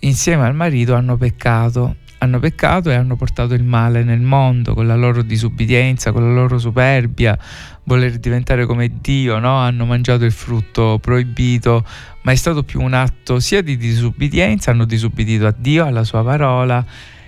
insieme 0.00 0.44
al 0.44 0.54
marito 0.54 0.94
hanno 0.94 1.16
peccato 1.16 1.96
hanno 2.24 2.38
peccato 2.40 2.90
e 2.90 2.94
hanno 2.94 3.16
portato 3.16 3.54
il 3.54 3.62
male 3.62 4.02
nel 4.02 4.20
mondo 4.20 4.74
con 4.74 4.86
la 4.86 4.96
loro 4.96 5.22
disubbidienza, 5.22 6.10
con 6.10 6.22
la 6.22 6.32
loro 6.32 6.58
superbia, 6.58 7.38
voler 7.84 8.18
diventare 8.18 8.66
come 8.66 8.90
Dio, 9.00 9.38
no? 9.38 9.56
hanno 9.56 9.84
mangiato 9.84 10.24
il 10.24 10.32
frutto 10.32 10.98
proibito, 11.00 11.84
ma 12.22 12.32
è 12.32 12.34
stato 12.34 12.62
più 12.62 12.80
un 12.80 12.94
atto 12.94 13.38
sia 13.40 13.62
di 13.62 13.76
disubbidienza, 13.76 14.70
hanno 14.70 14.86
disubbidito 14.86 15.46
a 15.46 15.54
Dio, 15.56 15.84
alla 15.84 16.04
sua 16.04 16.24
parola, 16.24 16.84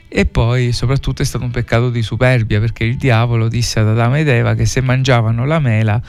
e 0.08 0.24
poi 0.24 0.72
soprattutto 0.72 1.22
è 1.22 1.24
stato 1.24 1.44
un 1.44 1.50
peccato 1.50 1.90
di 1.90 2.02
superbia 2.02 2.58
perché 2.58 2.84
il 2.84 2.96
diavolo 2.96 3.48
disse 3.48 3.80
ad 3.80 3.88
Adamo 3.88 4.16
ed 4.16 4.28
Eva 4.28 4.54
che 4.54 4.64
se 4.64 4.80
mangiavano 4.80 5.44
la 5.44 5.58
mela 5.58 6.00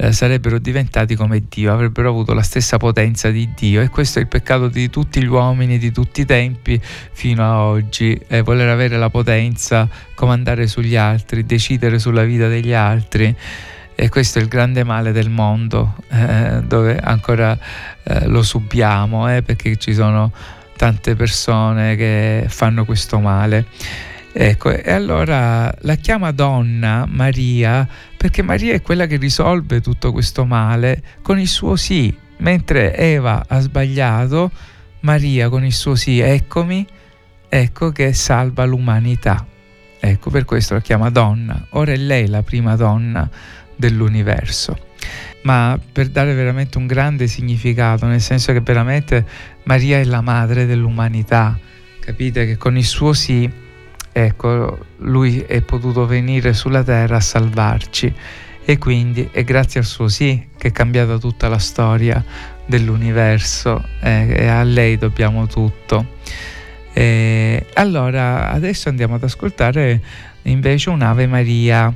eh, 0.00 0.12
sarebbero 0.12 0.58
diventati 0.58 1.16
come 1.16 1.42
Dio, 1.48 1.72
avrebbero 1.72 2.08
avuto 2.08 2.32
la 2.32 2.42
stessa 2.42 2.76
potenza 2.76 3.30
di 3.30 3.50
Dio 3.54 3.80
e 3.80 3.88
questo 3.88 4.20
è 4.20 4.22
il 4.22 4.28
peccato 4.28 4.68
di 4.68 4.88
tutti 4.88 5.20
gli 5.20 5.26
uomini 5.26 5.76
di 5.76 5.90
tutti 5.90 6.20
i 6.20 6.24
tempi 6.24 6.80
fino 7.12 7.42
a 7.42 7.62
oggi, 7.62 8.18
eh, 8.28 8.42
voler 8.42 8.68
avere 8.68 8.96
la 8.96 9.10
potenza, 9.10 9.88
comandare 10.14 10.68
sugli 10.68 10.94
altri, 10.94 11.44
decidere 11.44 11.98
sulla 11.98 12.22
vita 12.22 12.46
degli 12.46 12.72
altri 12.72 13.34
e 13.96 14.08
questo 14.08 14.38
è 14.38 14.42
il 14.42 14.46
grande 14.46 14.84
male 14.84 15.10
del 15.10 15.28
mondo 15.28 15.96
eh, 16.10 16.62
dove 16.64 16.96
ancora 16.96 17.58
eh, 18.04 18.28
lo 18.28 18.44
subiamo 18.44 19.34
eh, 19.34 19.42
perché 19.42 19.74
ci 19.76 19.92
sono 19.92 20.30
tante 20.76 21.16
persone 21.16 21.96
che 21.96 22.44
fanno 22.48 22.84
questo 22.84 23.18
male. 23.18 23.66
Ecco, 24.32 24.70
e 24.70 24.92
allora 24.92 25.74
la 25.80 25.94
chiama 25.96 26.30
donna 26.30 27.06
Maria 27.08 27.88
perché 28.18 28.42
Maria 28.42 28.74
è 28.74 28.82
quella 28.82 29.06
che 29.06 29.16
risolve 29.16 29.80
tutto 29.80 30.10
questo 30.10 30.44
male 30.44 31.02
con 31.22 31.38
il 31.38 31.46
suo 31.46 31.76
sì, 31.76 32.14
mentre 32.38 32.96
Eva 32.96 33.44
ha 33.46 33.60
sbagliato, 33.60 34.50
Maria 35.00 35.48
con 35.48 35.64
il 35.64 35.72
suo 35.72 35.94
sì, 35.94 36.18
eccomi, 36.18 36.84
ecco 37.48 37.92
che 37.92 38.12
salva 38.12 38.64
l'umanità. 38.64 39.46
Ecco, 40.00 40.30
per 40.30 40.44
questo 40.44 40.74
la 40.74 40.80
chiama 40.80 41.10
donna. 41.10 41.66
Ora 41.70 41.92
è 41.92 41.96
lei 41.96 42.26
la 42.26 42.42
prima 42.42 42.74
donna 42.74 43.28
dell'universo. 43.76 44.76
Ma 45.42 45.78
per 45.92 46.08
dare 46.08 46.34
veramente 46.34 46.76
un 46.76 46.86
grande 46.86 47.28
significato, 47.28 48.06
nel 48.06 48.20
senso 48.20 48.52
che 48.52 48.60
veramente 48.60 49.24
Maria 49.62 49.98
è 49.98 50.04
la 50.04 50.22
madre 50.22 50.66
dell'umanità. 50.66 51.56
Capite 52.00 52.46
che 52.46 52.56
con 52.56 52.76
il 52.76 52.84
suo 52.84 53.12
sì 53.12 53.48
ecco, 54.26 54.78
lui 54.98 55.40
è 55.40 55.60
potuto 55.60 56.06
venire 56.06 56.52
sulla 56.52 56.82
terra 56.82 57.16
a 57.16 57.20
salvarci 57.20 58.12
e 58.64 58.78
quindi 58.78 59.28
è 59.32 59.44
grazie 59.44 59.80
al 59.80 59.86
suo 59.86 60.08
sì 60.08 60.48
che 60.56 60.68
è 60.68 60.72
cambiata 60.72 61.18
tutta 61.18 61.48
la 61.48 61.58
storia 61.58 62.22
dell'universo 62.66 63.82
eh, 64.00 64.26
e 64.28 64.46
a 64.46 64.62
lei 64.62 64.98
dobbiamo 64.98 65.46
tutto. 65.46 66.16
E 66.92 67.64
allora 67.74 68.50
adesso 68.50 68.88
andiamo 68.88 69.14
ad 69.14 69.22
ascoltare 69.22 70.00
invece 70.42 70.90
un'Ave 70.90 71.26
Maria. 71.26 71.94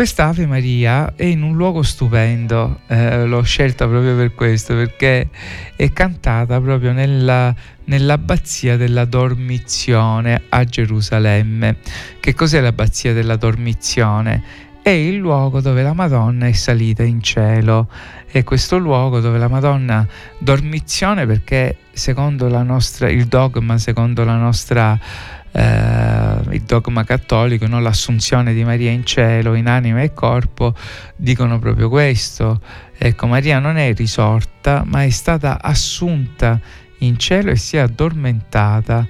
Questa 0.00 0.28
Ave 0.28 0.46
Maria 0.46 1.12
è 1.14 1.24
in 1.24 1.42
un 1.42 1.54
luogo 1.54 1.82
stupendo, 1.82 2.80
eh, 2.86 3.26
l'ho 3.26 3.42
scelta 3.42 3.86
proprio 3.86 4.16
per 4.16 4.34
questo, 4.34 4.74
perché 4.74 5.28
è 5.76 5.92
cantata 5.92 6.58
proprio 6.58 6.92
nella, 6.92 7.54
nell'abbazia 7.84 8.78
della 8.78 9.04
Dormizione 9.04 10.44
a 10.48 10.64
Gerusalemme. 10.64 11.76
Che 12.18 12.32
cos'è 12.32 12.60
l'abbazia 12.60 13.12
della 13.12 13.36
Dormizione? 13.36 14.42
È 14.80 14.88
il 14.88 15.16
luogo 15.16 15.60
dove 15.60 15.82
la 15.82 15.92
Madonna 15.92 16.46
è 16.46 16.52
salita 16.52 17.02
in 17.02 17.20
cielo. 17.20 17.86
È 18.24 18.42
questo 18.42 18.78
luogo 18.78 19.20
dove 19.20 19.36
la 19.36 19.48
Madonna 19.48 20.08
dormizione 20.38 21.26
perché 21.26 21.76
secondo 21.92 22.48
nostra, 22.62 23.10
il 23.10 23.26
dogma, 23.26 23.76
secondo 23.76 24.24
la 24.24 24.36
nostra 24.36 24.98
eh, 25.52 26.40
il 26.50 26.62
dogma 26.62 27.04
cattolico, 27.04 27.66
no? 27.66 27.80
l'assunzione 27.80 28.54
di 28.54 28.64
Maria 28.64 28.90
in 28.90 29.04
cielo, 29.04 29.54
in 29.54 29.66
anima 29.66 30.02
e 30.02 30.12
corpo, 30.12 30.74
dicono 31.16 31.58
proprio 31.58 31.88
questo. 31.88 32.60
Ecco, 32.96 33.26
Maria 33.26 33.58
non 33.58 33.76
è 33.76 33.92
risorta, 33.94 34.84
ma 34.86 35.04
è 35.04 35.10
stata 35.10 35.60
assunta 35.62 36.60
in 36.98 37.18
cielo 37.18 37.50
e 37.50 37.56
si 37.56 37.76
è 37.76 37.80
addormentata, 37.80 39.06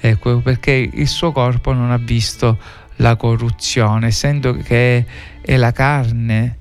ecco, 0.00 0.38
perché 0.40 0.90
il 0.92 1.08
suo 1.08 1.32
corpo 1.32 1.72
non 1.72 1.90
ha 1.90 1.98
visto 1.98 2.58
la 2.96 3.16
corruzione, 3.16 4.06
essendo 4.06 4.54
che 4.54 5.04
è 5.40 5.56
la 5.56 5.72
carne 5.72 6.56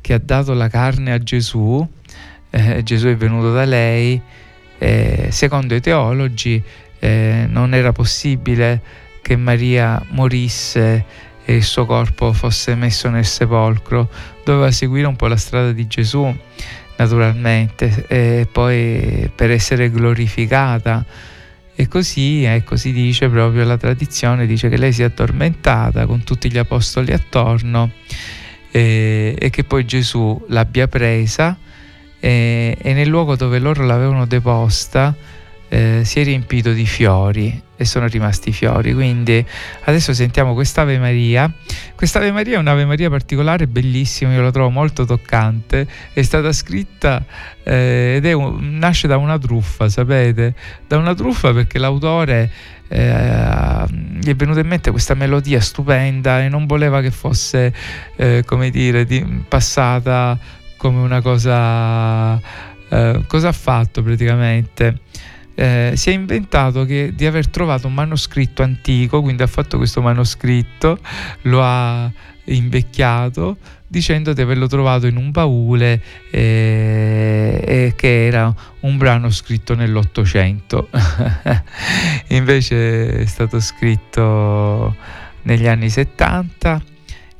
che 0.00 0.12
ha 0.12 0.20
dato 0.22 0.52
la 0.52 0.68
carne 0.68 1.12
a 1.12 1.18
Gesù, 1.18 1.84
eh, 2.50 2.82
Gesù 2.84 3.08
è 3.08 3.16
venuto 3.16 3.52
da 3.52 3.64
lei, 3.64 4.20
eh, 4.78 5.28
secondo 5.30 5.74
i 5.74 5.80
teologi 5.80 6.62
eh, 6.98 7.46
non 7.48 7.74
era 7.74 7.92
possibile 7.92 8.80
che 9.22 9.36
Maria 9.36 10.02
morisse 10.10 11.04
e 11.44 11.54
il 11.54 11.62
suo 11.62 11.86
corpo 11.86 12.32
fosse 12.32 12.74
messo 12.74 13.08
nel 13.08 13.24
sepolcro, 13.24 14.08
doveva 14.44 14.70
seguire 14.70 15.06
un 15.06 15.16
po' 15.16 15.26
la 15.26 15.36
strada 15.36 15.72
di 15.72 15.86
Gesù 15.86 16.34
naturalmente 16.96 18.04
e 18.08 18.48
poi 18.50 19.30
per 19.34 19.50
essere 19.50 19.90
glorificata. 19.90 21.04
E 21.78 21.88
così 21.88 22.44
ecco 22.44 22.76
si 22.76 22.90
dice 22.90 23.28
proprio 23.28 23.64
la 23.64 23.76
tradizione 23.76 24.46
dice 24.46 24.70
che 24.70 24.78
lei 24.78 24.92
si 24.92 25.02
è 25.02 25.04
addormentata 25.04 26.06
con 26.06 26.24
tutti 26.24 26.50
gli 26.50 26.56
apostoli 26.56 27.12
attorno 27.12 27.90
e, 28.70 29.36
e 29.38 29.50
che 29.50 29.62
poi 29.62 29.84
Gesù 29.84 30.42
l'abbia 30.48 30.88
presa 30.88 31.58
e, 32.18 32.76
e 32.80 32.92
nel 32.94 33.08
luogo 33.08 33.36
dove 33.36 33.58
loro 33.58 33.84
l'avevano 33.84 34.26
deposta 34.26 35.14
eh, 35.68 36.02
si 36.04 36.20
è 36.20 36.24
riempito 36.24 36.72
di 36.72 36.86
fiori 36.86 37.62
e 37.76 37.84
sono 37.84 38.06
rimasti 38.06 38.52
fiori. 38.52 38.94
Quindi 38.94 39.44
adesso 39.84 40.12
sentiamo 40.14 40.54
quest'Ave 40.54 40.98
Maria. 40.98 41.52
Quest'Ave 41.94 42.32
Maria 42.32 42.56
è 42.56 42.58
un'Ave 42.58 42.84
Maria 42.84 43.10
particolare, 43.10 43.66
bellissima, 43.66 44.32
io 44.32 44.42
la 44.42 44.50
trovo 44.50 44.70
molto 44.70 45.04
toccante. 45.04 45.86
È 46.12 46.22
stata 46.22 46.52
scritta 46.52 47.24
eh, 47.62 48.14
ed 48.16 48.26
è 48.26 48.32
un, 48.32 48.78
nasce 48.78 49.08
da 49.08 49.16
una 49.16 49.38
truffa, 49.38 49.88
sapete? 49.88 50.54
Da 50.86 50.96
una 50.96 51.14
truffa 51.14 51.52
perché 51.52 51.78
l'autore 51.78 52.50
eh, 52.88 53.84
gli 54.20 54.28
è 54.28 54.34
venuta 54.34 54.60
in 54.60 54.66
mente 54.66 54.90
questa 54.90 55.14
melodia 55.14 55.60
stupenda 55.60 56.42
e 56.42 56.48
non 56.48 56.66
voleva 56.66 57.00
che 57.00 57.10
fosse, 57.10 57.74
eh, 58.16 58.42
come 58.46 58.70
dire, 58.70 59.04
di, 59.04 59.44
passata 59.46 60.38
come 60.76 61.00
una 61.00 61.20
cosa... 61.20 62.40
Eh, 62.88 63.24
cosa 63.26 63.48
ha 63.48 63.52
fatto 63.52 64.00
praticamente? 64.00 65.00
Eh, 65.56 65.92
si 65.94 66.10
è 66.10 66.12
inventato 66.12 66.84
che, 66.84 67.12
di 67.14 67.26
aver 67.26 67.48
trovato 67.48 67.86
un 67.86 67.94
manoscritto 67.94 68.62
antico, 68.62 69.22
quindi 69.22 69.42
ha 69.42 69.46
fatto 69.46 69.78
questo 69.78 70.02
manoscritto, 70.02 70.98
lo 71.42 71.62
ha 71.62 72.10
invecchiato 72.44 73.56
dicendo 73.88 74.32
di 74.32 74.40
averlo 74.40 74.66
trovato 74.66 75.06
in 75.06 75.16
un 75.16 75.30
baule 75.30 76.02
eh, 76.30 77.62
e 77.64 77.94
che 77.96 78.26
era 78.26 78.54
un 78.80 78.96
brano 78.98 79.30
scritto 79.30 79.74
nell'Ottocento. 79.74 80.88
Invece 82.28 83.20
è 83.20 83.26
stato 83.26 83.58
scritto 83.60 84.94
negli 85.42 85.66
anni 85.66 85.88
70 85.88 86.82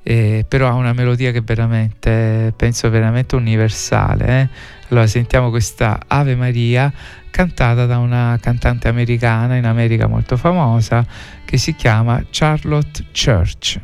eh, 0.09 0.45
però 0.47 0.69
ha 0.69 0.75
una 0.75 0.93
melodia 0.93 1.33
che 1.33 1.41
veramente 1.41 2.53
penso 2.57 2.89
veramente 2.91 3.35
universale 3.35 4.27
eh? 4.27 4.49
allora 4.89 5.09
sentiamo 5.09 5.51
questa 5.51 5.99
Ave 6.07 6.37
Maria 6.37 6.93
cantata 7.29 7.87
da 7.87 7.99
una 7.99 8.39
cantante 8.41 8.87
americana 8.87 9.57
in 9.57 9.67
America 9.67 10.07
molto 10.07 10.37
famosa 10.37 11.05
che 11.45 11.57
si 11.57 11.75
chiama 11.75 12.25
Charlotte 12.31 13.07
Church 13.11 13.81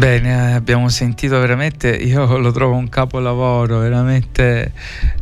Bene, 0.00 0.54
abbiamo 0.54 0.88
sentito 0.88 1.38
veramente, 1.38 1.90
io 1.90 2.24
lo 2.40 2.50
trovo 2.52 2.74
un 2.74 2.88
capolavoro, 2.88 3.80
veramente 3.80 4.72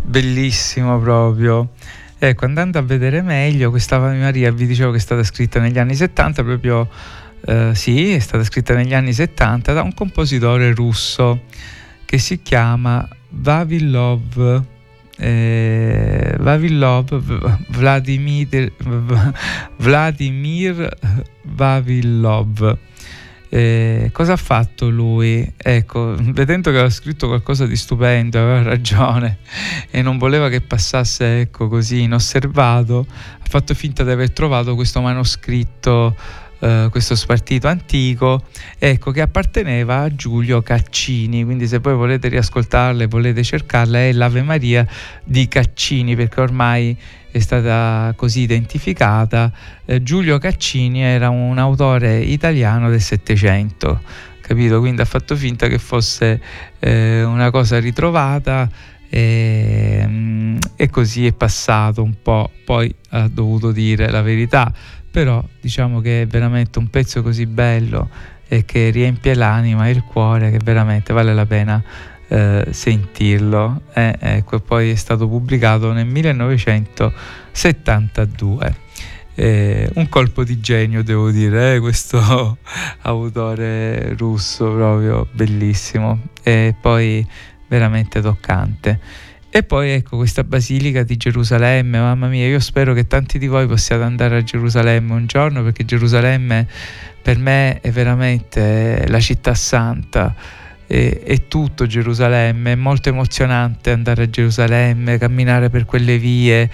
bellissimo 0.05 1.01
proprio. 1.01 1.71
Ecco, 2.17 2.45
andando 2.45 2.79
a 2.79 2.83
vedere 2.83 3.21
meglio, 3.21 3.71
questa 3.71 3.97
Ave 3.97 4.17
Maria 4.17 4.53
vi 4.53 4.69
dicevo 4.69 4.93
che 4.93 4.99
è 4.99 5.01
stata 5.01 5.25
scritta 5.25 5.59
negli 5.59 5.81
anni 5.81 5.97
70, 5.97 6.45
proprio 6.45 6.89
eh, 7.47 7.73
sì, 7.75 8.13
è 8.13 8.21
stata 8.21 8.45
scritta 8.45 8.73
negli 8.75 8.95
anni 8.95 9.13
70 9.13 9.73
da 9.73 9.83
un 9.83 9.93
compositore 9.95 10.73
russo 10.73 11.43
che 12.05 12.19
si 12.19 12.41
chiama 12.41 13.05
Vavilov. 13.31 14.63
Eh, 15.17 16.37
Vavilov 16.39 17.21
Vladimir, 17.71 18.73
Vladimir 19.79 20.89
Vavilov 21.43 22.79
eh, 23.51 24.11
cosa 24.13 24.35
ha 24.35 24.37
fatto 24.37 24.89
lui? 24.89 25.53
Ecco, 25.57 26.15
vedendo 26.19 26.71
che 26.71 26.77
aveva 26.77 26.91
scritto 26.91 27.27
qualcosa 27.27 27.67
di 27.67 27.77
stupendo, 27.77 28.39
aveva 28.39 28.63
ragione 28.69 29.39
e 29.91 30.03
non 30.03 30.19
voleva 30.19 30.49
che 30.49 30.61
passasse 30.61 31.41
ecco, 31.41 31.69
così 31.69 32.03
inosservato, 32.03 33.07
ha 33.09 33.47
fatto 33.49 33.75
finta 33.75 34.05
di 34.05 34.11
aver 34.11 34.33
trovato 34.33 34.75
questo 34.75 35.01
manoscritto 35.01 36.17
Uh, 36.61 36.91
questo 36.91 37.15
spartito 37.15 37.69
antico 37.69 38.43
ecco, 38.79 39.13
che 39.13 39.21
apparteneva 39.21 40.01
a 40.01 40.15
Giulio 40.15 40.61
Caccini. 40.61 41.45
Quindi 41.45 41.69
se 41.69 41.79
voi 41.79 41.95
volete 41.95 42.27
riascoltarla 42.27 43.05
e 43.05 43.07
volete 43.07 43.45
cercarla 43.45 43.99
è 43.99 44.13
l'Ave 44.13 44.43
Maria 44.43 44.85
di 45.23 45.47
Caccini 45.47 46.17
perché 46.17 46.41
ormai 46.41 46.97
è 47.31 47.39
stata 47.39 48.13
così 48.17 48.41
identificata, 48.41 49.53
eh, 49.85 50.03
Giulio 50.03 50.39
Caccini 50.39 51.03
era 51.03 51.29
un 51.29 51.59
autore 51.59 52.19
italiano 52.19 52.91
del 52.91 53.01
Settecento, 53.01 54.01
capito? 54.41 54.81
Quindi 54.81 55.03
ha 55.03 55.05
fatto 55.05 55.37
finta 55.37 55.69
che 55.69 55.79
fosse 55.79 56.41
eh, 56.79 57.23
una 57.23 57.51
cosa 57.51 57.79
ritrovata 57.79 58.69
e, 59.11 60.05
mm, 60.07 60.57
e, 60.77 60.91
così 60.91 61.27
è 61.27 61.33
passato 61.33 62.03
un 62.03 62.15
po', 62.21 62.51
poi 62.65 62.93
ha 63.11 63.29
dovuto 63.29 63.73
dire 63.73 64.11
la 64.11 64.23
verità, 64.23 64.73
però 65.11 65.45
diciamo 65.61 66.01
che 66.01 66.23
è 66.23 66.27
veramente 66.27 66.79
un 66.79 66.89
pezzo 66.89 67.23
così 67.23 67.47
bello 67.47 68.09
e 68.49 68.65
che 68.65 68.91
riempie 68.91 69.35
l'anima 69.35 69.89
e 69.89 69.91
il 69.91 70.03
cuore 70.03 70.51
che 70.51 70.59
veramente 70.63 71.13
vale 71.13 71.35
la 71.35 71.47
pena 71.47 71.83
eh, 72.29 72.69
sentirlo. 72.71 73.83
Eh, 73.93 74.17
ecco, 74.19 74.61
poi 74.61 74.91
è 74.91 74.95
stato 74.95 75.29
pubblicato 75.29 75.93
nel 75.93 76.07
1972. 76.07 78.87
Eh, 79.35 79.91
un 79.95 80.09
colpo 80.09 80.45
di 80.45 80.61
genio, 80.61 81.05
devo 81.05 81.31
dire, 81.31 81.77
eh, 81.77 81.81
questo 81.81 82.59
autore 83.03 84.15
russo 84.17 84.73
proprio 84.73 85.29
bellissimo 85.31 86.29
e 86.43 86.75
poi 86.81 87.27
veramente 87.69 88.21
toccante. 88.21 88.99
E 89.51 89.63
poi 89.63 89.91
ecco 89.91 90.17
questa 90.19 90.45
basilica 90.45 91.03
di 91.03 91.17
Gerusalemme, 91.17 91.99
mamma 91.99 92.29
mia, 92.29 92.47
io 92.47 92.61
spero 92.61 92.93
che 92.93 93.07
tanti 93.07 93.39
di 93.39 93.47
voi 93.47 93.67
possiate 93.67 94.03
andare 94.03 94.37
a 94.37 94.43
Gerusalemme 94.43 95.13
un 95.15 95.27
giorno 95.27 95.63
perché 95.63 95.87
Gerusalemme 95.87 96.69
per 97.23 97.39
me 97.39 97.81
è 97.81 97.91
veramente 97.91 99.07
la 99.09 99.21
città 99.21 99.55
santa 99.55 100.35
e, 100.89 101.21
è 101.23 101.47
tutto 101.47 101.87
Gerusalemme, 101.87 102.73
è 102.73 102.75
molto 102.75 103.11
emozionante 103.11 103.93
andare 103.93 104.25
a 104.25 104.31
Gerusalemme, 104.31 105.19
camminare 105.19 105.69
per 105.69 105.85
quelle 105.85 106.19
vie, 106.19 106.69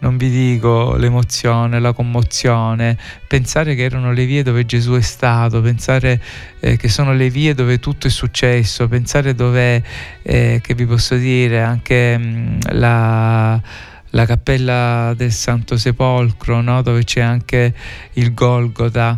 non 0.00 0.16
vi 0.16 0.28
dico 0.28 0.96
l'emozione, 0.96 1.78
la 1.78 1.92
commozione, 1.92 2.98
pensare 3.26 3.74
che 3.74 3.84
erano 3.84 4.12
le 4.12 4.26
vie 4.26 4.42
dove 4.42 4.66
Gesù 4.66 4.94
è 4.94 5.00
stato, 5.00 5.62
pensare 5.62 6.20
eh, 6.58 6.76
che 6.76 6.88
sono 6.88 7.14
le 7.14 7.30
vie 7.30 7.54
dove 7.54 7.78
tutto 7.78 8.08
è 8.08 8.10
successo, 8.10 8.88
pensare 8.88 9.34
dove, 9.34 9.82
eh, 10.22 10.58
che 10.60 10.74
vi 10.74 10.84
posso 10.84 11.14
dire, 11.14 11.62
anche 11.62 12.18
mh, 12.18 12.22
mm, 12.22 12.58
la 12.72 13.62
la 14.10 14.26
cappella 14.26 15.14
del 15.14 15.30
Santo 15.30 15.76
Sepolcro, 15.76 16.60
no? 16.60 16.82
dove 16.82 17.04
c'è 17.04 17.20
anche 17.20 17.72
il 18.14 18.34
Golgota 18.34 19.16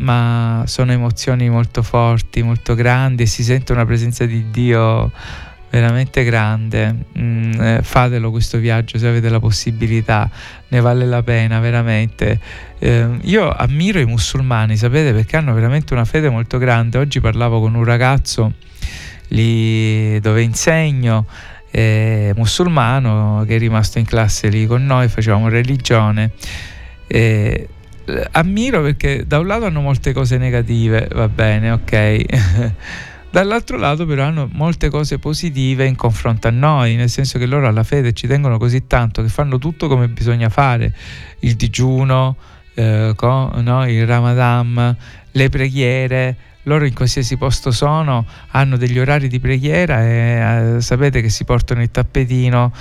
ma 0.00 0.64
sono 0.66 0.92
emozioni 0.92 1.48
molto 1.48 1.82
forti, 1.82 2.42
molto 2.42 2.74
grandi 2.74 3.22
e 3.24 3.26
si 3.26 3.42
sente 3.42 3.72
una 3.72 3.84
presenza 3.84 4.24
di 4.24 4.50
Dio 4.50 5.10
veramente 5.70 6.24
grande. 6.24 6.94
Mm, 7.18 7.52
eh, 7.60 7.80
fatelo 7.82 8.30
questo 8.30 8.58
viaggio 8.58 8.98
se 8.98 9.06
avete 9.06 9.28
la 9.28 9.38
possibilità, 9.38 10.28
ne 10.68 10.80
vale 10.80 11.06
la 11.06 11.22
pena 11.22 11.60
veramente. 11.60 12.40
Eh, 12.78 13.18
io 13.22 13.50
ammiro 13.50 14.00
i 14.00 14.06
musulmani, 14.06 14.76
sapete, 14.76 15.12
perché 15.12 15.36
hanno 15.36 15.54
veramente 15.54 15.92
una 15.92 16.04
fede 16.04 16.28
molto 16.28 16.58
grande. 16.58 16.98
Oggi 16.98 17.20
parlavo 17.20 17.60
con 17.60 17.74
un 17.74 17.84
ragazzo 17.84 18.52
lì 19.28 20.18
dove 20.20 20.42
insegno. 20.42 21.26
Eh, 21.72 22.32
musulmano 22.34 23.44
che 23.46 23.54
è 23.54 23.58
rimasto 23.58 24.00
in 24.00 24.04
classe 24.04 24.48
lì 24.48 24.66
con 24.66 24.84
noi, 24.84 25.08
facevamo 25.08 25.48
religione. 25.48 26.32
Eh, 27.06 27.68
ammiro 28.32 28.82
perché 28.82 29.24
da 29.26 29.38
un 29.38 29.46
lato 29.46 29.66
hanno 29.66 29.80
molte 29.80 30.12
cose 30.12 30.38
negative, 30.38 31.08
va 31.12 31.28
bene, 31.28 31.70
ok. 31.70 32.24
Dall'altro 33.30 33.76
lato 33.76 34.06
però 34.06 34.24
hanno 34.24 34.48
molte 34.50 34.88
cose 34.88 35.20
positive 35.20 35.86
in 35.86 35.94
confronto 35.94 36.48
a 36.48 36.50
noi, 36.50 36.96
nel 36.96 37.08
senso 37.08 37.38
che 37.38 37.46
loro 37.46 37.68
alla 37.68 37.84
fede 37.84 38.12
ci 38.12 38.26
tengono 38.26 38.58
così 38.58 38.88
tanto 38.88 39.22
che 39.22 39.28
fanno 39.28 39.58
tutto 39.58 39.86
come 39.86 40.08
bisogna 40.08 40.48
fare, 40.48 40.92
il 41.40 41.54
digiuno, 41.54 42.36
eh, 42.74 43.12
con, 43.14 43.52
no, 43.62 43.88
il 43.88 44.04
Ramadan, 44.04 44.96
le 45.30 45.48
preghiere, 45.48 46.36
loro 46.64 46.84
in 46.84 46.92
qualsiasi 46.92 47.36
posto 47.36 47.70
sono 47.70 48.26
hanno 48.50 48.76
degli 48.76 48.98
orari 48.98 49.28
di 49.28 49.40
preghiera 49.40 50.02
e 50.02 50.76
eh, 50.76 50.80
sapete 50.80 51.22
che 51.22 51.30
si 51.30 51.44
portano 51.44 51.82
il 51.82 51.90
tappetino 51.90 52.72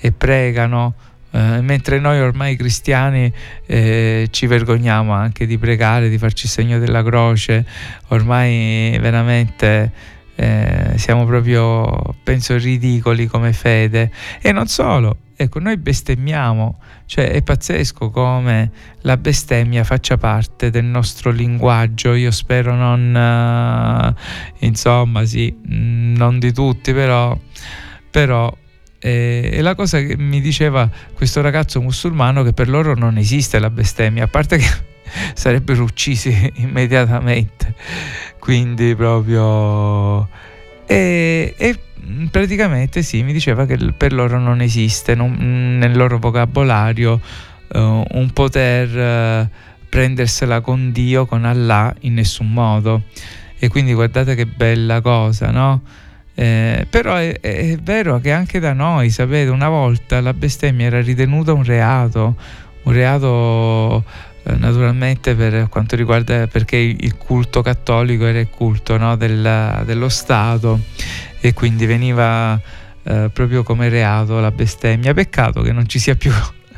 e 0.00 0.12
pregano 0.12 0.94
eh, 1.30 1.60
mentre 1.60 1.98
noi 1.98 2.20
ormai 2.20 2.56
cristiani 2.56 3.32
eh, 3.66 4.28
ci 4.30 4.46
vergogniamo 4.46 5.12
anche 5.12 5.46
di 5.46 5.58
pregare, 5.58 6.08
di 6.08 6.18
farci 6.18 6.48
segno 6.48 6.78
della 6.78 7.02
croce, 7.02 7.66
ormai 8.08 8.96
veramente 9.00 10.16
eh, 10.40 10.92
siamo 10.96 11.26
proprio, 11.26 12.14
penso, 12.22 12.56
ridicoli 12.56 13.26
come 13.26 13.52
fede. 13.52 14.12
E 14.40 14.52
non 14.52 14.68
solo, 14.68 15.16
ecco, 15.36 15.58
noi 15.58 15.76
bestemmiamo, 15.76 16.78
cioè 17.06 17.30
è 17.30 17.42
pazzesco 17.42 18.10
come 18.10 18.70
la 19.00 19.16
bestemmia 19.16 19.82
faccia 19.82 20.16
parte 20.16 20.70
del 20.70 20.84
nostro 20.84 21.32
linguaggio, 21.32 22.14
io 22.14 22.30
spero 22.30 22.74
non, 22.76 24.14
uh, 24.16 24.64
insomma, 24.64 25.24
sì, 25.24 25.52
mm, 25.52 26.14
non 26.14 26.38
di 26.38 26.52
tutti, 26.52 26.92
però, 26.92 27.36
però 28.08 28.54
e, 28.98 29.58
la 29.60 29.74
cosa 29.74 30.00
che 30.00 30.16
mi 30.16 30.40
diceva 30.40 30.90
questo 31.14 31.40
ragazzo 31.40 31.80
musulmano 31.80 32.42
che 32.42 32.52
per 32.52 32.68
loro 32.68 32.94
non 32.94 33.16
esiste 33.16 33.58
la 33.58 33.70
bestemmia, 33.70 34.24
a 34.24 34.28
parte 34.28 34.58
che 34.58 34.68
sarebbero 35.34 35.82
uccisi 35.82 36.52
immediatamente. 36.56 37.74
Quindi 38.38 38.94
proprio... 38.94 40.28
E, 40.86 41.54
e, 41.56 41.78
praticamente 42.30 43.02
sì, 43.02 43.22
mi 43.22 43.32
diceva 43.32 43.66
che 43.66 43.76
per 43.96 44.12
loro 44.12 44.38
non 44.38 44.62
esiste 44.62 45.14
non, 45.14 45.76
nel 45.78 45.94
loro 45.94 46.18
vocabolario 46.18 47.20
uh, 47.74 47.78
un 47.78 48.30
poter 48.32 49.48
uh, 49.48 49.48
prendersela 49.88 50.60
con 50.60 50.92
Dio, 50.92 51.26
con 51.26 51.44
Allah 51.44 51.94
in 52.00 52.14
nessun 52.14 52.50
modo. 52.52 53.02
E 53.58 53.68
quindi 53.68 53.92
guardate 53.92 54.34
che 54.34 54.46
bella 54.46 55.00
cosa, 55.00 55.50
no? 55.50 55.82
Eh, 56.38 56.86
però 56.88 57.16
è, 57.16 57.40
è, 57.40 57.76
vero 57.82 58.20
che 58.20 58.30
anche 58.30 58.60
da 58.60 58.72
noi, 58.72 59.10
sapete, 59.10 59.50
una 59.50 59.68
volta 59.68 60.20
la 60.20 60.32
bestemmia 60.32 60.86
era 60.86 61.00
ritenuta 61.00 61.52
un 61.52 61.64
reato, 61.64 62.36
un 62.84 62.92
reato 62.92 64.04
eh, 64.44 64.54
naturalmente 64.54 65.34
per 65.34 65.68
quanto 65.68 65.96
riguarda 65.96 66.46
perché 66.46 66.76
il 66.76 67.16
culto 67.16 67.60
cattolico 67.60 68.24
era 68.24 68.38
il 68.38 68.50
culto 68.50 68.96
no, 68.96 69.16
del, 69.16 69.82
dello 69.84 70.08
Stato 70.08 70.78
e 71.40 71.52
quindi 71.54 71.86
veniva 71.86 72.54
eh, 73.02 73.30
proprio 73.32 73.64
come 73.64 73.88
reato 73.88 74.38
la 74.38 74.52
bestemmia. 74.52 75.12
Peccato 75.12 75.62
che 75.62 75.72
non 75.72 75.88
ci 75.88 75.98
sia 75.98 76.14
più 76.14 76.30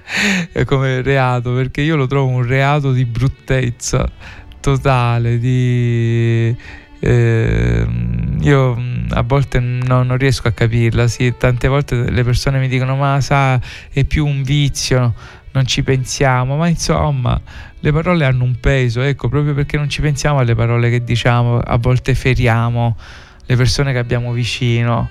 come 0.64 1.02
reato 1.02 1.52
perché 1.52 1.82
io 1.82 1.96
lo 1.96 2.06
trovo 2.06 2.28
un 2.28 2.46
reato 2.46 2.92
di 2.92 3.04
bruttezza 3.04 4.08
totale, 4.58 5.38
di 5.38 6.56
eh, 7.00 7.86
io 8.40 8.89
a 9.10 9.22
volte 9.22 9.60
no, 9.60 10.02
non 10.02 10.16
riesco 10.16 10.48
a 10.48 10.52
capirla, 10.52 11.06
sì, 11.08 11.34
tante 11.36 11.68
volte 11.68 12.10
le 12.10 12.24
persone 12.24 12.58
mi 12.58 12.68
dicono 12.68 12.96
ma 12.96 13.20
sa 13.20 13.60
è 13.90 14.04
più 14.04 14.26
un 14.26 14.42
vizio, 14.42 15.14
non 15.52 15.66
ci 15.66 15.82
pensiamo, 15.82 16.56
ma 16.56 16.68
insomma 16.68 17.40
le 17.80 17.92
parole 17.92 18.24
hanno 18.24 18.44
un 18.44 18.58
peso, 18.60 19.00
ecco, 19.02 19.28
proprio 19.28 19.54
perché 19.54 19.76
non 19.76 19.88
ci 19.88 20.00
pensiamo 20.00 20.38
alle 20.38 20.54
parole 20.54 20.90
che 20.90 21.02
diciamo, 21.02 21.58
a 21.58 21.76
volte 21.76 22.14
feriamo 22.14 22.96
le 23.46 23.56
persone 23.56 23.92
che 23.92 23.98
abbiamo 23.98 24.32
vicino 24.32 25.08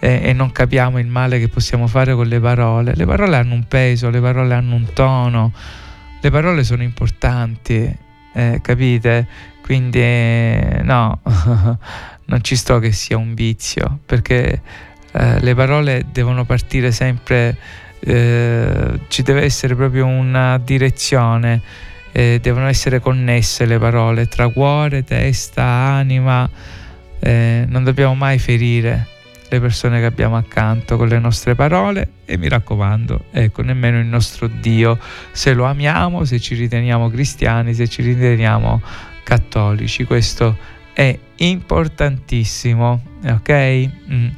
e, 0.00 0.20
e 0.22 0.32
non 0.32 0.50
capiamo 0.52 0.98
il 0.98 1.06
male 1.06 1.38
che 1.38 1.48
possiamo 1.48 1.86
fare 1.86 2.14
con 2.14 2.26
le 2.26 2.40
parole. 2.40 2.94
Le 2.94 3.06
parole 3.06 3.36
hanno 3.36 3.54
un 3.54 3.64
peso, 3.68 4.10
le 4.10 4.20
parole 4.20 4.54
hanno 4.54 4.74
un 4.74 4.92
tono, 4.92 5.52
le 6.20 6.30
parole 6.30 6.64
sono 6.64 6.82
importanti 6.82 8.06
eh, 8.38 8.60
capite? 8.62 9.26
Quindi 9.62 10.00
no, 10.82 11.20
non 12.28 12.42
ci 12.42 12.56
sto 12.56 12.78
che 12.78 12.92
sia 12.92 13.16
un 13.16 13.34
vizio, 13.34 14.00
perché 14.04 14.60
eh, 15.12 15.40
le 15.40 15.54
parole 15.54 16.04
devono 16.12 16.44
partire 16.44 16.92
sempre, 16.92 17.56
eh, 18.00 19.00
ci 19.08 19.22
deve 19.22 19.42
essere 19.42 19.74
proprio 19.74 20.06
una 20.06 20.58
direzione, 20.58 21.60
eh, 22.12 22.38
devono 22.40 22.66
essere 22.66 23.00
connesse 23.00 23.64
le 23.64 23.78
parole 23.78 24.26
tra 24.26 24.48
cuore, 24.48 25.04
testa, 25.04 25.64
anima, 25.64 26.48
non 27.20 27.82
dobbiamo 27.82 28.14
mai 28.14 28.38
ferire 28.38 29.06
le 29.48 29.60
persone 29.60 29.98
che 29.98 30.06
abbiamo 30.06 30.36
accanto 30.36 30.96
con 30.96 31.08
le 31.08 31.18
nostre 31.18 31.54
parole 31.56 32.10
e 32.24 32.36
mi 32.36 32.48
raccomando, 32.48 33.24
ecco, 33.32 33.62
nemmeno 33.62 33.98
il 33.98 34.06
nostro 34.06 34.46
Dio, 34.46 34.98
se 35.32 35.52
lo 35.52 35.64
amiamo, 35.64 36.24
se 36.24 36.38
ci 36.38 36.54
riteniamo 36.54 37.10
cristiani, 37.10 37.74
se 37.74 37.88
ci 37.88 38.02
riteniamo 38.02 38.80
cattolici, 39.24 40.04
questo 40.04 40.56
è 40.98 41.16
importantissimo, 41.36 43.00
ok? 43.24 43.88
Mm 44.10 44.28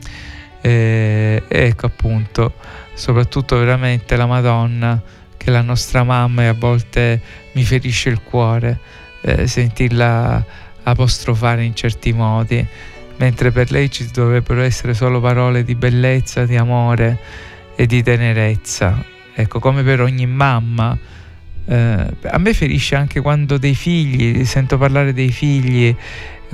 e, 0.60 1.42
ecco 1.48 1.86
appunto 1.86 2.52
soprattutto 2.92 3.56
veramente 3.56 4.16
la 4.16 4.26
Madonna 4.26 5.00
che 5.36 5.46
è 5.46 5.50
la 5.50 5.62
nostra 5.62 6.04
mamma 6.04 6.42
e 6.42 6.46
a 6.46 6.52
volte 6.52 7.20
mi 7.52 7.62
ferisce 7.62 8.10
il 8.10 8.20
cuore 8.22 8.78
eh, 9.22 9.46
sentirla 9.46 10.44
apostrofare 10.82 11.64
in 11.64 11.74
certi 11.74 12.12
modi 12.12 12.64
mentre 13.16 13.50
per 13.50 13.70
lei 13.70 13.90
ci 13.90 14.08
dovrebbero 14.12 14.60
essere 14.60 14.92
solo 14.92 15.20
parole 15.20 15.62
di 15.62 15.74
bellezza, 15.74 16.44
di 16.44 16.56
amore 16.56 17.18
e 17.74 17.86
di 17.86 18.02
tenerezza 18.02 19.02
ecco 19.32 19.60
come 19.60 19.82
per 19.82 20.02
ogni 20.02 20.26
mamma 20.26 20.96
eh, 21.64 22.06
a 22.22 22.38
me 22.38 22.52
ferisce 22.52 22.96
anche 22.96 23.22
quando 23.22 23.56
dei 23.56 23.74
figli 23.74 24.44
sento 24.44 24.76
parlare 24.76 25.14
dei 25.14 25.30
figli 25.30 25.94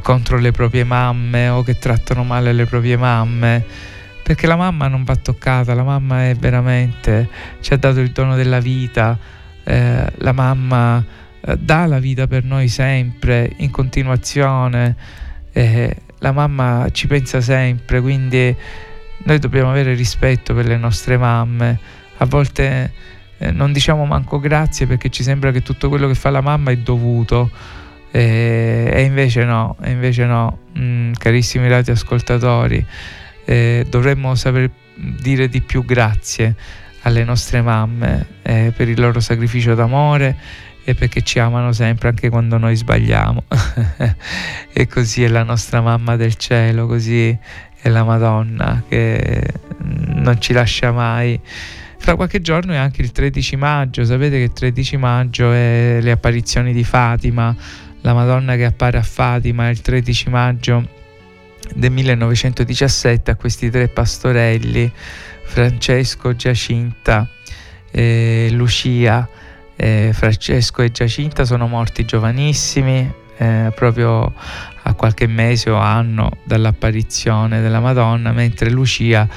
contro 0.03 0.38
le 0.38 0.51
proprie 0.51 0.84
mamme 0.84 1.49
o 1.49 1.62
che 1.62 1.78
trattano 1.78 2.24
male 2.24 2.53
le 2.53 2.64
proprie 2.66 2.97
mamme. 2.97 3.64
Perché 4.22 4.47
la 4.47 4.57
mamma 4.57 4.88
non 4.88 5.05
va 5.05 5.14
toccata, 5.14 5.72
la 5.74 5.84
mamma 5.84 6.28
è 6.28 6.34
veramente, 6.34 7.28
ci 7.61 7.72
ha 7.72 7.76
dato 7.76 8.01
il 8.01 8.11
dono 8.11 8.34
della 8.34 8.59
vita, 8.59 9.16
eh, 9.62 10.05
la 10.16 10.32
mamma 10.32 11.05
eh, 11.40 11.57
dà 11.57 11.86
la 11.86 12.01
vita 12.01 12.26
per 12.26 12.42
noi 12.42 12.66
sempre, 12.66 13.53
in 13.59 13.70
continuazione, 13.70 14.97
eh, 15.53 15.97
la 16.18 16.32
mamma 16.32 16.88
ci 16.90 17.07
pensa 17.07 17.40
sempre, 17.40 18.01
quindi 18.01 18.55
noi 19.24 19.38
dobbiamo 19.38 19.70
avere 19.70 19.94
rispetto 19.94 20.55
per 20.55 20.66
le 20.66 20.76
nostre 20.76 21.16
mamme, 21.16 21.78
a 22.16 22.24
volte 22.24 22.92
eh, 23.38 23.51
non 23.51 23.72
diciamo 23.72 24.07
manco 24.07 24.40
grazie 24.40 24.86
perché 24.86 25.11
ci 25.11 25.22
sembra 25.22 25.51
che 25.51 25.62
tutto 25.62 25.88
quello 25.88 26.09
che 26.09 26.14
fa 26.14 26.30
la 26.30 26.40
mamma 26.40 26.70
è 26.70 26.76
dovuto. 26.76 27.51
E 28.19 29.03
invece 29.03 29.45
no, 29.45 29.77
e 29.83 29.91
invece 29.91 30.25
no, 30.25 30.61
mm, 30.79 31.12
carissimi 31.19 31.69
radioascoltatori, 31.69 32.85
eh, 33.45 33.87
dovremmo 33.89 34.35
saper 34.35 34.71
dire 34.95 35.49
di 35.49 35.61
più 35.61 35.85
grazie 35.85 36.55
alle 37.03 37.25
nostre 37.25 37.61
mamme 37.61 38.27
eh, 38.43 38.73
per 38.75 38.89
il 38.89 38.99
loro 38.99 39.21
sacrificio 39.21 39.75
d'amore 39.75 40.35
e 40.83 40.95
perché 40.95 41.21
ci 41.21 41.39
amano 41.39 41.73
sempre 41.73 42.09
anche 42.09 42.31
quando 42.31 42.57
noi 42.57 42.75
sbagliamo. 42.75 43.45
e 44.73 44.87
così 44.87 45.23
è 45.23 45.29
la 45.29 45.43
nostra 45.43 45.83
mamma 45.83 46.17
del 46.17 46.37
cielo, 46.37 46.87
così 46.87 47.37
è 47.79 47.89
la 47.89 48.03
Madonna 48.03 48.83
che 48.89 49.43
non 49.79 50.41
ci 50.41 50.53
lascia 50.53 50.91
mai. 50.91 51.39
Fra 51.99 52.14
qualche 52.14 52.41
giorno 52.41 52.73
è 52.73 52.77
anche 52.77 53.03
il 53.03 53.11
13 53.11 53.57
maggio, 53.57 54.05
sapete 54.05 54.37
che 54.37 54.45
il 54.45 54.53
13 54.53 54.97
maggio 54.97 55.53
è 55.53 55.99
le 56.01 56.11
apparizioni 56.12 56.73
di 56.73 56.85
Fatima, 56.85 57.55
la 58.07 58.14
Madonna 58.14 58.54
che 58.54 58.64
appare 58.64 58.98
a 58.98 59.02
Fatima 59.02 59.68
il 59.68 59.80
13 59.80 60.30
maggio 60.30 60.88
del 61.74 61.90
1917 61.90 63.32
a 63.32 63.34
questi 63.34 63.68
tre 63.68 63.88
pastorelli, 63.88 64.90
Francesco, 65.42 66.36
Giacinta 66.36 67.28
e 67.90 68.48
Lucia. 68.52 69.28
Eh, 69.74 70.11
Francesco 70.12 70.82
e 70.82 70.92
Giacinta 70.92 71.44
sono 71.44 71.66
morti 71.66 72.04
giovanissimi, 72.04 73.12
eh, 73.38 73.72
proprio 73.74 74.32
a 74.82 74.94
qualche 74.94 75.26
mese 75.26 75.70
o 75.70 75.76
anno 75.76 76.30
dall'apparizione 76.44 77.61
della 77.61 77.80
Madonna, 77.80 78.30
mentre 78.30 78.70
Lucia 78.70 79.28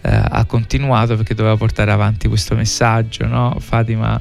eh, 0.00 0.20
ha 0.28 0.44
continuato 0.46 1.14
perché 1.14 1.34
doveva 1.34 1.56
portare 1.56 1.92
avanti 1.92 2.26
questo 2.26 2.56
messaggio, 2.56 3.24
no? 3.26 3.56
Fatima. 3.60 4.20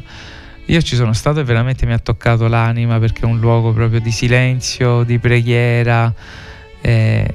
Io 0.68 0.82
ci 0.82 0.95
sono 0.95 1.13
stato 1.13 1.39
e 1.39 1.43
veramente 1.43 1.86
mi 1.86 1.93
ha 1.93 1.99
toccato 1.99 2.47
l'anima 2.47 2.97
perché 2.97 3.22
è 3.22 3.26
un 3.26 3.39
luogo 3.39 3.72
proprio 3.72 3.99
di 3.99 4.09
silenzio, 4.09 5.03
di 5.03 5.20
preghiera. 5.20 6.11
Eh, 6.82 7.34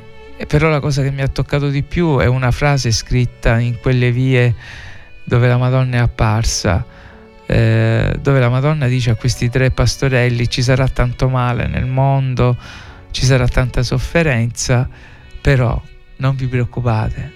però 0.48 0.68
la 0.68 0.80
cosa 0.80 1.02
che 1.02 1.12
mi 1.12 1.22
ha 1.22 1.28
toccato 1.28 1.68
di 1.68 1.84
più 1.84 2.18
è 2.18 2.26
una 2.26 2.50
frase 2.50 2.90
scritta 2.90 3.60
in 3.60 3.78
quelle 3.78 4.10
vie 4.10 4.52
dove 5.22 5.46
la 5.46 5.58
Madonna 5.58 5.98
è 5.98 6.00
apparsa, 6.00 6.84
eh, 7.46 8.18
dove 8.20 8.40
la 8.40 8.48
Madonna 8.48 8.88
dice 8.88 9.10
a 9.10 9.14
questi 9.14 9.48
tre 9.48 9.70
pastorelli 9.70 10.48
ci 10.48 10.60
sarà 10.60 10.88
tanto 10.88 11.28
male 11.28 11.68
nel 11.68 11.86
mondo, 11.86 12.56
ci 13.12 13.24
sarà 13.24 13.46
tanta 13.46 13.84
sofferenza, 13.84 14.88
però 15.40 15.80
non 16.16 16.34
vi 16.34 16.48
preoccupate, 16.48 17.32